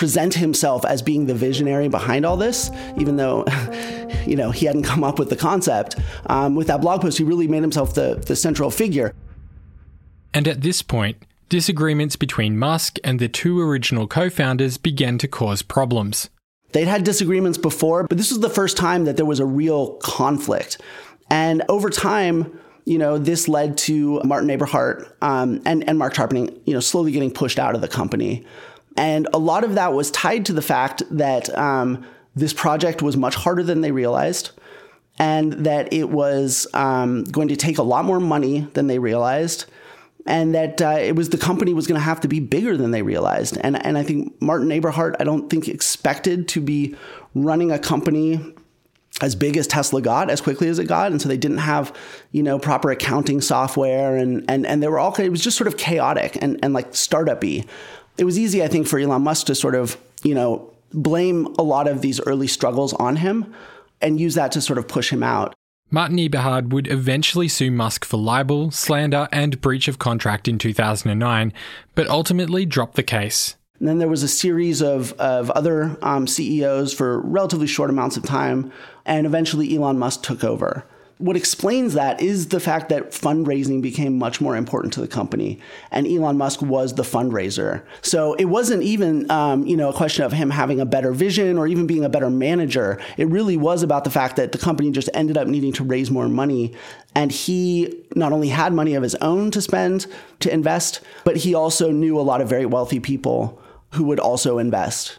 present 0.00 0.32
himself 0.32 0.82
as 0.86 1.02
being 1.02 1.26
the 1.26 1.34
visionary 1.34 1.86
behind 1.86 2.24
all 2.24 2.38
this, 2.38 2.70
even 2.96 3.16
though, 3.16 3.44
you 4.26 4.34
know, 4.34 4.50
he 4.50 4.64
hadn't 4.64 4.84
come 4.84 5.04
up 5.04 5.18
with 5.18 5.28
the 5.28 5.36
concept. 5.36 5.94
Um, 6.24 6.54
with 6.54 6.68
that 6.68 6.80
blog 6.80 7.02
post, 7.02 7.18
he 7.18 7.24
really 7.24 7.46
made 7.46 7.60
himself 7.60 7.92
the, 7.92 8.14
the 8.14 8.34
central 8.34 8.70
figure. 8.70 9.14
And 10.32 10.48
at 10.48 10.62
this 10.62 10.80
point, 10.80 11.22
disagreements 11.50 12.16
between 12.16 12.58
Musk 12.58 12.96
and 13.04 13.20
the 13.20 13.28
two 13.28 13.60
original 13.60 14.08
co 14.08 14.30
founders 14.30 14.78
began 14.78 15.18
to 15.18 15.28
cause 15.28 15.60
problems. 15.60 16.30
They'd 16.72 16.88
had 16.88 17.04
disagreements 17.04 17.58
before, 17.58 18.06
but 18.06 18.16
this 18.16 18.30
was 18.30 18.40
the 18.40 18.48
first 18.48 18.78
time 18.78 19.04
that 19.04 19.18
there 19.18 19.26
was 19.26 19.38
a 19.38 19.44
real 19.44 19.96
conflict. 19.96 20.80
And 21.28 21.62
over 21.68 21.90
time, 21.90 22.58
you 22.86 22.96
know, 22.96 23.18
this 23.18 23.48
led 23.48 23.76
to 23.78 24.22
Martin 24.24 24.48
Eberhard 24.48 25.12
um, 25.20 25.60
and, 25.66 25.86
and 25.86 25.98
Marc 25.98 26.14
Tarpenning, 26.14 26.58
you 26.64 26.72
know, 26.72 26.80
slowly 26.80 27.12
getting 27.12 27.30
pushed 27.30 27.58
out 27.58 27.74
of 27.74 27.82
the 27.82 27.88
company. 27.88 28.46
And 29.00 29.28
a 29.32 29.38
lot 29.38 29.64
of 29.64 29.76
that 29.76 29.94
was 29.94 30.10
tied 30.10 30.44
to 30.46 30.52
the 30.52 30.60
fact 30.60 31.02
that 31.10 31.56
um, 31.56 32.04
this 32.36 32.52
project 32.52 33.00
was 33.00 33.16
much 33.16 33.34
harder 33.34 33.62
than 33.62 33.80
they 33.80 33.92
realized 33.92 34.50
and 35.18 35.52
that 35.64 35.90
it 35.90 36.10
was 36.10 36.66
um, 36.74 37.24
going 37.24 37.48
to 37.48 37.56
take 37.56 37.78
a 37.78 37.82
lot 37.82 38.04
more 38.04 38.20
money 38.20 38.68
than 38.74 38.88
they 38.88 38.98
realized 38.98 39.64
and 40.26 40.54
that 40.54 40.82
uh, 40.82 40.98
it 41.00 41.16
was 41.16 41.30
the 41.30 41.38
company 41.38 41.72
was 41.72 41.86
going 41.86 41.98
to 41.98 42.04
have 42.04 42.20
to 42.20 42.28
be 42.28 42.40
bigger 42.40 42.76
than 42.76 42.90
they 42.90 43.00
realized. 43.00 43.56
And 43.62 43.82
and 43.86 43.96
I 43.96 44.02
think 44.02 44.40
Martin 44.42 44.70
Eberhard, 44.70 45.16
I 45.18 45.24
don't 45.24 45.48
think 45.48 45.66
expected 45.66 46.46
to 46.48 46.60
be 46.60 46.94
running 47.34 47.72
a 47.72 47.78
company 47.78 48.54
as 49.22 49.34
big 49.34 49.56
as 49.56 49.66
Tesla 49.66 50.00
got 50.00 50.30
as 50.30 50.40
quickly 50.40 50.68
as 50.68 50.78
it 50.78 50.84
got, 50.84 51.10
and 51.10 51.20
so 51.20 51.28
they 51.28 51.38
didn't 51.38 51.58
have 51.58 51.96
you 52.32 52.42
know 52.42 52.58
proper 52.58 52.90
accounting 52.90 53.40
software, 53.40 54.14
and 54.16 54.44
and 54.46 54.66
and 54.66 54.82
they 54.82 54.88
were 54.88 54.98
all 54.98 55.14
it 55.14 55.30
was 55.30 55.42
just 55.42 55.56
sort 55.56 55.68
of 55.68 55.76
chaotic 55.76 56.36
and 56.42 56.58
and 56.62 56.74
like 56.74 56.90
startupy. 56.92 57.66
It 58.20 58.24
was 58.24 58.38
easy, 58.38 58.62
I 58.62 58.68
think, 58.68 58.86
for 58.86 58.98
Elon 58.98 59.22
Musk 59.22 59.46
to 59.46 59.54
sort 59.54 59.74
of 59.74 59.96
you 60.22 60.34
know 60.34 60.70
blame 60.92 61.46
a 61.58 61.62
lot 61.62 61.88
of 61.88 62.02
these 62.02 62.20
early 62.20 62.46
struggles 62.46 62.92
on 62.92 63.16
him 63.16 63.54
and 64.02 64.20
use 64.20 64.34
that 64.34 64.52
to 64.52 64.60
sort 64.60 64.78
of 64.78 64.86
push 64.86 65.10
him 65.10 65.22
out. 65.22 65.54
Martin 65.90 66.18
Eberhard 66.18 66.70
would 66.70 66.86
eventually 66.86 67.48
sue 67.48 67.70
Musk 67.70 68.04
for 68.04 68.18
libel, 68.18 68.70
slander, 68.70 69.26
and 69.32 69.60
breach 69.62 69.88
of 69.88 69.98
contract 69.98 70.48
in 70.48 70.58
2009, 70.58 71.52
but 71.94 72.08
ultimately 72.08 72.66
dropped 72.66 72.94
the 72.94 73.02
case. 73.02 73.56
And 73.78 73.88
then 73.88 73.98
there 73.98 74.08
was 74.08 74.22
a 74.22 74.28
series 74.28 74.82
of, 74.82 75.12
of 75.14 75.50
other 75.52 75.96
um, 76.02 76.26
CEOs 76.26 76.92
for 76.92 77.20
relatively 77.22 77.66
short 77.66 77.88
amounts 77.88 78.18
of 78.18 78.24
time, 78.24 78.70
and 79.06 79.26
eventually 79.26 79.74
Elon 79.74 79.98
Musk 79.98 80.22
took 80.22 80.44
over 80.44 80.84
what 81.20 81.36
explains 81.36 81.92
that 81.94 82.20
is 82.22 82.48
the 82.48 82.58
fact 82.58 82.88
that 82.88 83.10
fundraising 83.10 83.82
became 83.82 84.18
much 84.18 84.40
more 84.40 84.56
important 84.56 84.94
to 84.94 85.00
the 85.00 85.06
company, 85.06 85.60
and 85.90 86.06
Elon 86.06 86.38
Musk 86.38 86.62
was 86.62 86.94
the 86.94 87.02
fundraiser. 87.02 87.84
So 88.00 88.32
it 88.34 88.46
wasn't 88.46 88.82
even, 88.82 89.30
um, 89.30 89.66
you 89.66 89.76
know, 89.76 89.90
a 89.90 89.92
question 89.92 90.24
of 90.24 90.32
him 90.32 90.48
having 90.48 90.80
a 90.80 90.86
better 90.86 91.12
vision 91.12 91.58
or 91.58 91.66
even 91.68 91.86
being 91.86 92.04
a 92.04 92.08
better 92.08 92.30
manager. 92.30 92.98
It 93.18 93.28
really 93.28 93.58
was 93.58 93.82
about 93.82 94.04
the 94.04 94.10
fact 94.10 94.36
that 94.36 94.52
the 94.52 94.58
company 94.58 94.90
just 94.90 95.10
ended 95.12 95.36
up 95.36 95.46
needing 95.46 95.72
to 95.74 95.84
raise 95.84 96.10
more 96.10 96.28
money, 96.28 96.74
and 97.14 97.30
he 97.30 98.02
not 98.16 98.32
only 98.32 98.48
had 98.48 98.72
money 98.72 98.94
of 98.94 99.02
his 99.02 99.14
own 99.16 99.50
to 99.50 99.60
spend 99.60 100.06
to 100.40 100.52
invest, 100.52 101.02
but 101.24 101.36
he 101.36 101.54
also 101.54 101.90
knew 101.90 102.18
a 102.18 102.22
lot 102.22 102.40
of 102.40 102.48
very 102.48 102.66
wealthy 102.66 102.98
people 102.98 103.60
who 103.90 104.04
would 104.04 104.20
also 104.20 104.58
invest. 104.58 105.18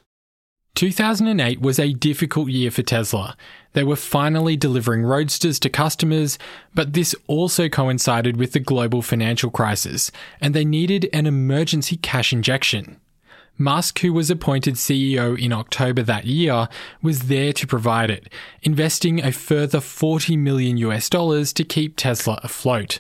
2008 0.76 1.62
was 1.62 1.78
a 1.80 1.94
difficult 1.94 2.50
year 2.50 2.72
for 2.72 2.82
Tesla. 2.82 3.36
They 3.74 3.84
were 3.84 3.96
finally 3.96 4.58
delivering 4.58 5.04
roadsters 5.04 5.60
to 5.60 5.70
customers, 5.70 6.38
but 6.74 6.94
this 6.94 7.16
also 7.28 7.70
coincided 7.70 8.38
with 8.38 8.52
the 8.52 8.60
global 8.60 9.02
financial 9.02 9.50
crisis, 9.50 10.12
and 10.42 10.54
they 10.54 10.66
needed 10.66 11.10
an 11.14 11.26
emergency 11.26 11.96
cash 11.96 12.34
injection. 12.34 13.00
Musk, 13.58 14.00
who 14.00 14.12
was 14.12 14.30
appointed 14.30 14.76
CEO 14.76 15.40
in 15.40 15.54
October 15.54 16.02
that 16.04 16.26
year, 16.26 16.68
was 17.02 17.24
there 17.24 17.54
to 17.54 17.68
provide 17.68 18.10
it, 18.10 18.28
investing 18.64 19.24
a 19.24 19.32
further 19.32 19.80
40 19.80 20.36
million 20.36 20.78
US 20.78 21.10
dollars 21.10 21.54
to 21.54 21.64
keep 21.64 21.96
Tesla 21.96 22.40
afloat. 22.44 23.00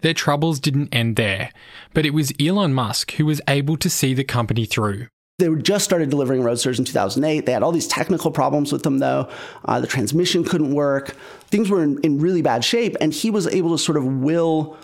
Their 0.00 0.14
troubles 0.14 0.60
didn't 0.60 0.94
end 0.94 1.16
there, 1.16 1.50
but 1.92 2.06
it 2.06 2.14
was 2.14 2.32
Elon 2.40 2.72
Musk 2.72 3.12
who 3.12 3.26
was 3.26 3.40
able 3.48 3.76
to 3.78 3.90
see 3.90 4.14
the 4.14 4.24
company 4.24 4.64
through. 4.64 5.08
They 5.38 5.48
just 5.54 5.84
started 5.84 6.10
delivering 6.10 6.42
Roadsters 6.42 6.80
in 6.80 6.84
2008. 6.84 7.46
They 7.46 7.52
had 7.52 7.62
all 7.62 7.70
these 7.70 7.86
technical 7.86 8.32
problems 8.32 8.72
with 8.72 8.82
them, 8.82 8.98
though. 8.98 9.28
Uh, 9.64 9.78
the 9.78 9.86
transmission 9.86 10.42
couldn't 10.42 10.74
work. 10.74 11.14
Things 11.46 11.70
were 11.70 11.80
in, 11.80 12.00
in 12.00 12.18
really 12.18 12.42
bad 12.42 12.64
shape, 12.64 12.96
and 13.00 13.14
he 13.14 13.30
was 13.30 13.46
able 13.46 13.70
to 13.70 13.78
sort 13.78 13.96
of 13.96 14.04
will 14.04 14.76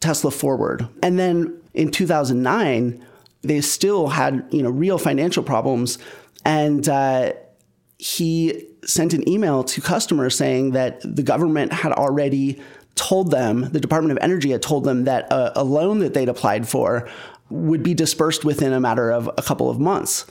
Tesla 0.00 0.30
forward. 0.30 0.88
And 1.02 1.18
then 1.18 1.60
in 1.74 1.90
2009, 1.90 3.04
they 3.42 3.60
still 3.60 4.08
had 4.08 4.46
you 4.50 4.62
know 4.62 4.70
real 4.70 4.96
financial 4.96 5.42
problems, 5.42 5.98
and 6.46 6.88
uh, 6.88 7.34
he 7.98 8.68
sent 8.82 9.12
an 9.12 9.28
email 9.28 9.62
to 9.64 9.82
customers 9.82 10.34
saying 10.34 10.70
that 10.70 11.02
the 11.04 11.22
government 11.22 11.74
had 11.74 11.92
already 11.92 12.58
told 12.94 13.30
them, 13.30 13.70
the 13.72 13.80
Department 13.80 14.12
of 14.12 14.22
Energy 14.22 14.50
had 14.50 14.62
told 14.62 14.84
them 14.84 15.04
that 15.04 15.30
a, 15.30 15.60
a 15.60 15.64
loan 15.64 15.98
that 15.98 16.14
they'd 16.14 16.28
applied 16.28 16.66
for 16.66 17.08
would 17.50 17.82
be 17.82 17.94
dispersed 17.94 18.44
within 18.44 18.72
a 18.72 18.80
matter 18.80 19.10
of 19.10 19.28
a 19.36 19.42
couple 19.42 19.68
of 19.68 19.78
months. 19.78 20.24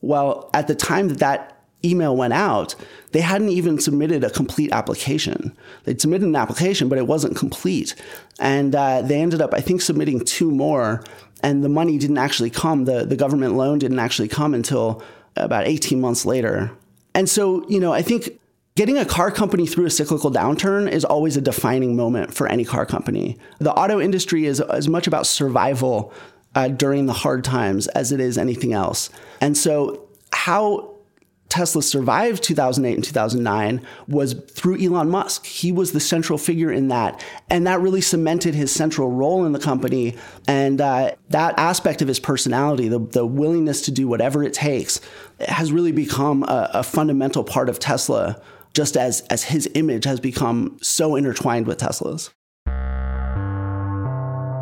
Well, 0.00 0.50
at 0.54 0.68
the 0.68 0.74
time 0.74 1.08
that 1.08 1.18
that 1.18 1.58
email 1.84 2.16
went 2.16 2.32
out, 2.32 2.74
they 3.12 3.20
hadn't 3.20 3.50
even 3.50 3.78
submitted 3.78 4.24
a 4.24 4.30
complete 4.30 4.72
application. 4.72 5.56
They'd 5.84 6.00
submitted 6.00 6.26
an 6.26 6.36
application, 6.36 6.88
but 6.88 6.98
it 6.98 7.06
wasn't 7.06 7.36
complete. 7.36 7.94
And 8.38 8.74
uh, 8.74 9.02
they 9.02 9.20
ended 9.20 9.40
up, 9.40 9.54
I 9.54 9.60
think, 9.60 9.80
submitting 9.80 10.24
two 10.24 10.50
more, 10.50 11.04
and 11.42 11.62
the 11.62 11.68
money 11.68 11.98
didn't 11.98 12.18
actually 12.18 12.50
come. 12.50 12.84
The, 12.84 13.04
the 13.04 13.16
government 13.16 13.54
loan 13.54 13.78
didn't 13.78 13.98
actually 13.98 14.28
come 14.28 14.54
until 14.54 15.02
about 15.36 15.66
18 15.66 16.00
months 16.00 16.26
later. 16.26 16.70
And 17.14 17.28
so, 17.28 17.68
you 17.68 17.80
know, 17.80 17.92
I 17.92 18.02
think 18.02 18.38
getting 18.74 18.98
a 18.98 19.04
car 19.04 19.30
company 19.30 19.66
through 19.66 19.86
a 19.86 19.90
cyclical 19.90 20.30
downturn 20.30 20.90
is 20.90 21.04
always 21.04 21.36
a 21.36 21.40
defining 21.40 21.96
moment 21.96 22.34
for 22.34 22.46
any 22.46 22.64
car 22.64 22.86
company. 22.86 23.38
The 23.58 23.72
auto 23.72 24.00
industry 24.00 24.46
is 24.46 24.60
as 24.60 24.88
much 24.88 25.06
about 25.06 25.26
survival 25.26 26.12
uh, 26.54 26.68
during 26.68 27.06
the 27.06 27.12
hard 27.12 27.44
times 27.44 27.86
as 27.88 28.12
it 28.12 28.20
is 28.20 28.38
anything 28.38 28.72
else. 28.72 29.10
And 29.40 29.56
so, 29.56 30.08
how 30.32 30.98
Tesla 31.48 31.82
survived 31.82 32.42
2008 32.42 32.94
and 32.94 33.04
2009 33.04 33.86
was 34.06 34.34
through 34.34 34.82
Elon 34.82 35.08
Musk. 35.08 35.46
He 35.46 35.72
was 35.72 35.92
the 35.92 36.00
central 36.00 36.38
figure 36.38 36.70
in 36.70 36.88
that. 36.88 37.24
And 37.48 37.66
that 37.66 37.80
really 37.80 38.02
cemented 38.02 38.54
his 38.54 38.70
central 38.70 39.10
role 39.10 39.46
in 39.46 39.52
the 39.52 39.58
company. 39.58 40.16
And 40.46 40.80
uh, 40.80 41.12
that 41.30 41.58
aspect 41.58 42.02
of 42.02 42.08
his 42.08 42.20
personality, 42.20 42.88
the, 42.88 42.98
the, 42.98 43.24
willingness 43.24 43.82
to 43.82 43.90
do 43.90 44.06
whatever 44.06 44.42
it 44.42 44.52
takes, 44.52 45.00
has 45.40 45.72
really 45.72 45.92
become 45.92 46.42
a, 46.44 46.70
a 46.74 46.82
fundamental 46.82 47.44
part 47.44 47.68
of 47.68 47.78
Tesla, 47.78 48.40
just 48.74 48.96
as, 48.96 49.22
as 49.22 49.44
his 49.44 49.68
image 49.74 50.04
has 50.04 50.20
become 50.20 50.78
so 50.82 51.16
intertwined 51.16 51.66
with 51.66 51.78
Tesla's. 51.78 52.30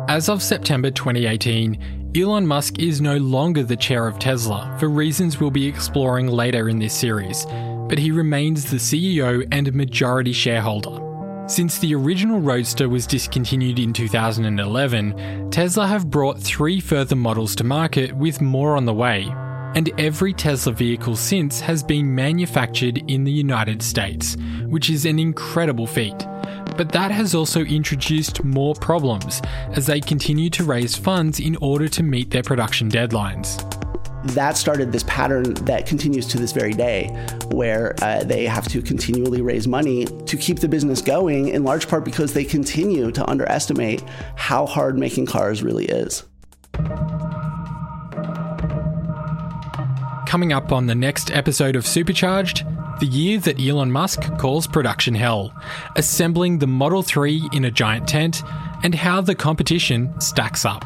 As 0.09 0.29
of 0.29 0.41
September 0.41 0.89
2018, 0.89 2.13
Elon 2.15 2.47
Musk 2.47 2.79
is 2.79 3.01
no 3.01 3.17
longer 3.17 3.61
the 3.61 3.75
chair 3.75 4.07
of 4.07 4.17
Tesla 4.17 4.73
for 4.79 4.87
reasons 4.87 5.41
we'll 5.41 5.51
be 5.51 5.67
exploring 5.67 6.27
later 6.27 6.69
in 6.69 6.79
this 6.79 6.93
series, 6.93 7.45
but 7.89 7.99
he 7.99 8.11
remains 8.11 8.71
the 8.71 8.77
CEO 8.77 9.45
and 9.51 9.73
majority 9.73 10.31
shareholder. 10.31 11.03
Since 11.49 11.79
the 11.79 11.93
original 11.93 12.39
Roadster 12.39 12.87
was 12.87 13.05
discontinued 13.05 13.79
in 13.79 13.91
2011, 13.91 15.51
Tesla 15.51 15.85
have 15.85 16.09
brought 16.09 16.39
three 16.39 16.79
further 16.79 17.17
models 17.17 17.53
to 17.57 17.65
market 17.65 18.15
with 18.15 18.39
more 18.39 18.77
on 18.77 18.85
the 18.85 18.93
way. 18.93 19.27
And 19.75 19.91
every 19.99 20.31
Tesla 20.31 20.71
vehicle 20.71 21.17
since 21.17 21.59
has 21.59 21.83
been 21.83 22.15
manufactured 22.15 23.03
in 23.11 23.25
the 23.25 23.31
United 23.31 23.83
States, 23.83 24.37
which 24.67 24.89
is 24.89 25.05
an 25.05 25.19
incredible 25.19 25.85
feat. 25.85 26.25
But 26.77 26.91
that 26.91 27.11
has 27.11 27.33
also 27.33 27.61
introduced 27.61 28.43
more 28.43 28.75
problems 28.75 29.41
as 29.71 29.87
they 29.87 29.99
continue 29.99 30.49
to 30.51 30.63
raise 30.63 30.95
funds 30.95 31.39
in 31.39 31.55
order 31.57 31.87
to 31.89 32.03
meet 32.03 32.29
their 32.29 32.43
production 32.43 32.89
deadlines 32.89 33.63
that 34.23 34.57
started 34.57 34.91
this 34.91 35.03
pattern 35.03 35.53
that 35.65 35.85
continues 35.85 36.27
to 36.27 36.37
this 36.37 36.51
very 36.51 36.73
day, 36.73 37.07
where 37.51 37.95
uh, 38.01 38.23
they 38.23 38.45
have 38.45 38.67
to 38.67 38.81
continually 38.81 39.41
raise 39.41 39.67
money 39.67 40.05
to 40.05 40.37
keep 40.37 40.59
the 40.59 40.67
business 40.67 41.01
going, 41.01 41.49
in 41.49 41.63
large 41.63 41.87
part 41.87 42.03
because 42.03 42.33
they 42.33 42.43
continue 42.43 43.11
to 43.11 43.29
underestimate 43.29 44.03
how 44.35 44.65
hard 44.65 44.97
making 44.97 45.25
cars 45.25 45.63
really 45.63 45.85
is. 45.85 46.23
Coming 50.27 50.51
up 50.51 50.71
on 50.71 50.87
the 50.87 50.95
next 50.95 51.31
episode 51.31 51.75
of 51.75 51.87
Supercharged, 51.87 52.65
the 52.99 53.05
year 53.05 53.39
that 53.39 53.59
Elon 53.59 53.91
Musk 53.91 54.21
calls 54.37 54.67
production 54.67 55.13
hell, 55.13 55.53
assembling 55.95 56.59
the 56.59 56.67
Model 56.67 57.03
3 57.03 57.49
in 57.53 57.65
a 57.65 57.71
giant 57.71 58.07
tent, 58.07 58.43
and 58.83 58.95
how 58.95 59.21
the 59.21 59.35
competition 59.35 60.19
stacks 60.19 60.65
up. 60.65 60.83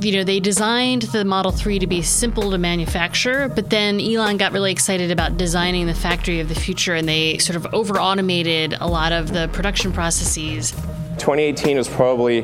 You 0.00 0.12
know, 0.12 0.24
they 0.24 0.38
designed 0.38 1.02
the 1.02 1.24
Model 1.24 1.50
3 1.50 1.80
to 1.80 1.86
be 1.86 2.02
simple 2.02 2.50
to 2.52 2.58
manufacture, 2.58 3.48
but 3.48 3.70
then 3.70 4.00
Elon 4.00 4.36
got 4.36 4.52
really 4.52 4.70
excited 4.70 5.10
about 5.10 5.36
designing 5.36 5.86
the 5.86 5.94
factory 5.94 6.38
of 6.38 6.48
the 6.48 6.54
future 6.54 6.94
and 6.94 7.08
they 7.08 7.38
sort 7.38 7.56
of 7.56 7.66
over 7.74 7.98
automated 7.98 8.76
a 8.80 8.86
lot 8.86 9.10
of 9.10 9.32
the 9.32 9.48
production 9.52 9.92
processes. 9.92 10.70
2018 11.18 11.78
was 11.78 11.88
probably 11.88 12.42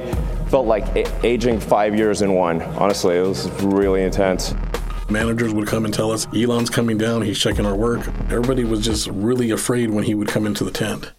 felt 0.48 0.66
like 0.66 0.84
aging 1.22 1.60
five 1.60 1.94
years 1.94 2.22
in 2.22 2.32
one. 2.34 2.62
Honestly, 2.62 3.16
it 3.16 3.22
was 3.22 3.48
really 3.62 4.02
intense. 4.02 4.54
Managers 5.12 5.52
would 5.52 5.68
come 5.68 5.84
and 5.84 5.92
tell 5.92 6.10
us, 6.10 6.26
Elon's 6.34 6.70
coming 6.70 6.96
down, 6.96 7.22
he's 7.22 7.38
checking 7.38 7.66
our 7.66 7.74
work. 7.74 8.00
Everybody 8.30 8.64
was 8.64 8.80
just 8.80 9.08
really 9.08 9.50
afraid 9.50 9.90
when 9.90 10.04
he 10.04 10.14
would 10.14 10.28
come 10.28 10.46
into 10.46 10.64
the 10.64 10.70
tent. 10.70 11.12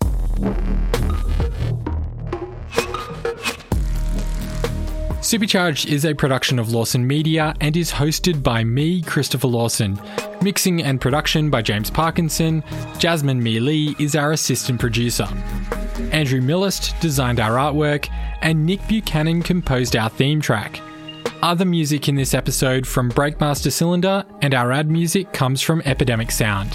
Supercharged 5.23 5.87
is 5.87 6.05
a 6.05 6.13
production 6.13 6.59
of 6.59 6.71
Lawson 6.71 7.07
Media 7.07 7.53
and 7.61 7.77
is 7.77 7.91
hosted 7.91 8.43
by 8.43 8.63
me, 8.63 9.01
Christopher 9.01 9.47
Lawson. 9.47 9.99
Mixing 10.41 10.83
and 10.83 10.99
production 10.99 11.49
by 11.49 11.61
James 11.61 11.89
Parkinson. 11.89 12.63
Jasmine 12.99 13.41
Mee 13.41 13.59
Lee 13.59 13.95
is 13.99 14.15
our 14.15 14.31
assistant 14.31 14.79
producer. 14.79 15.27
Andrew 16.11 16.41
Millist 16.41 16.99
designed 16.99 17.39
our 17.39 17.51
artwork, 17.51 18.09
and 18.41 18.65
Nick 18.65 18.85
Buchanan 18.87 19.41
composed 19.41 19.95
our 19.95 20.09
theme 20.09 20.41
track. 20.41 20.81
Other 21.43 21.65
music 21.65 22.07
in 22.07 22.15
this 22.15 22.33
episode 22.33 22.87
from 22.87 23.11
Breakmaster 23.11 23.69
Cylinder, 23.69 24.23
and 24.41 24.55
our 24.55 24.71
ad 24.71 24.89
music 24.89 25.33
comes 25.33 25.61
from 25.61 25.81
Epidemic 25.83 26.31
Sound. 26.31 26.73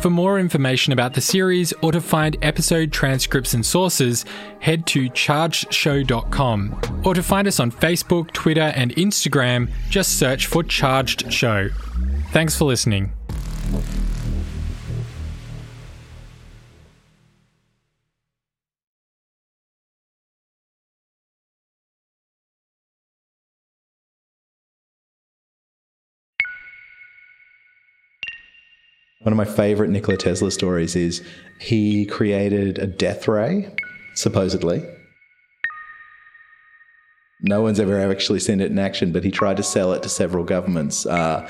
For 0.00 0.08
more 0.08 0.38
information 0.38 0.94
about 0.94 1.12
the 1.12 1.20
series 1.20 1.74
or 1.82 1.92
to 1.92 2.00
find 2.00 2.38
episode 2.40 2.90
transcripts 2.90 3.52
and 3.52 3.66
sources, 3.66 4.24
head 4.60 4.86
to 4.86 5.10
chargedshow.com. 5.10 7.02
Or 7.04 7.12
to 7.12 7.22
find 7.22 7.46
us 7.46 7.60
on 7.60 7.70
Facebook, 7.70 8.32
Twitter, 8.32 8.72
and 8.74 8.96
Instagram, 8.96 9.70
just 9.90 10.18
search 10.18 10.46
for 10.46 10.62
Charged 10.62 11.30
Show. 11.30 11.68
Thanks 12.32 12.56
for 12.56 12.64
listening. 12.64 13.12
One 29.20 29.32
of 29.32 29.36
my 29.36 29.44
favorite 29.44 29.90
Nikola 29.90 30.16
Tesla 30.16 30.50
stories 30.50 30.94
is 30.94 31.24
he 31.60 32.06
created 32.06 32.78
a 32.78 32.86
death 32.86 33.26
ray, 33.26 33.74
supposedly. 34.14 34.84
No 37.40 37.60
one's 37.60 37.80
ever 37.80 38.10
actually 38.10 38.38
seen 38.38 38.60
it 38.60 38.70
in 38.70 38.78
action, 38.78 39.10
but 39.10 39.24
he 39.24 39.32
tried 39.32 39.56
to 39.56 39.64
sell 39.64 39.92
it 39.92 40.04
to 40.04 40.08
several 40.08 40.44
governments. 40.44 41.04
Uh, 41.04 41.48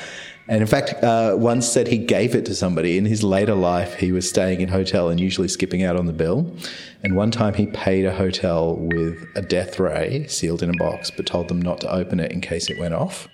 and 0.48 0.62
in 0.62 0.66
fact, 0.66 0.94
uh, 1.04 1.34
once 1.38 1.68
said 1.68 1.88
he 1.88 1.98
gave 1.98 2.34
it 2.34 2.46
to 2.46 2.54
somebody. 2.54 2.96
In 2.96 3.04
his 3.04 3.22
later 3.22 3.54
life, 3.54 3.96
he 3.96 4.12
was 4.12 4.26
staying 4.26 4.62
in 4.62 4.68
hotel 4.68 5.10
and 5.10 5.20
usually 5.20 5.48
skipping 5.48 5.82
out 5.82 5.96
on 5.96 6.06
the 6.06 6.12
bill. 6.14 6.56
And 7.02 7.16
one 7.16 7.30
time 7.30 7.52
he 7.52 7.66
paid 7.66 8.06
a 8.06 8.14
hotel 8.14 8.76
with 8.76 9.26
a 9.34 9.42
death 9.42 9.78
ray 9.78 10.26
sealed 10.26 10.62
in 10.62 10.70
a 10.70 10.76
box, 10.78 11.10
but 11.10 11.26
told 11.26 11.48
them 11.48 11.60
not 11.60 11.82
to 11.82 11.92
open 11.92 12.18
it 12.18 12.32
in 12.32 12.40
case 12.40 12.70
it 12.70 12.78
went 12.78 12.94
off. 12.94 13.28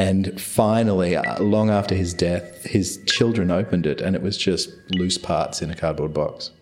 And 0.00 0.40
finally, 0.40 1.14
uh, 1.14 1.42
long 1.42 1.68
after 1.68 1.94
his 1.94 2.14
death, 2.14 2.64
his 2.64 3.02
children 3.04 3.50
opened 3.50 3.84
it 3.84 4.00
and 4.00 4.16
it 4.16 4.22
was 4.22 4.38
just 4.38 4.70
loose 4.92 5.18
parts 5.18 5.60
in 5.60 5.70
a 5.70 5.76
cardboard 5.76 6.14
box. 6.14 6.52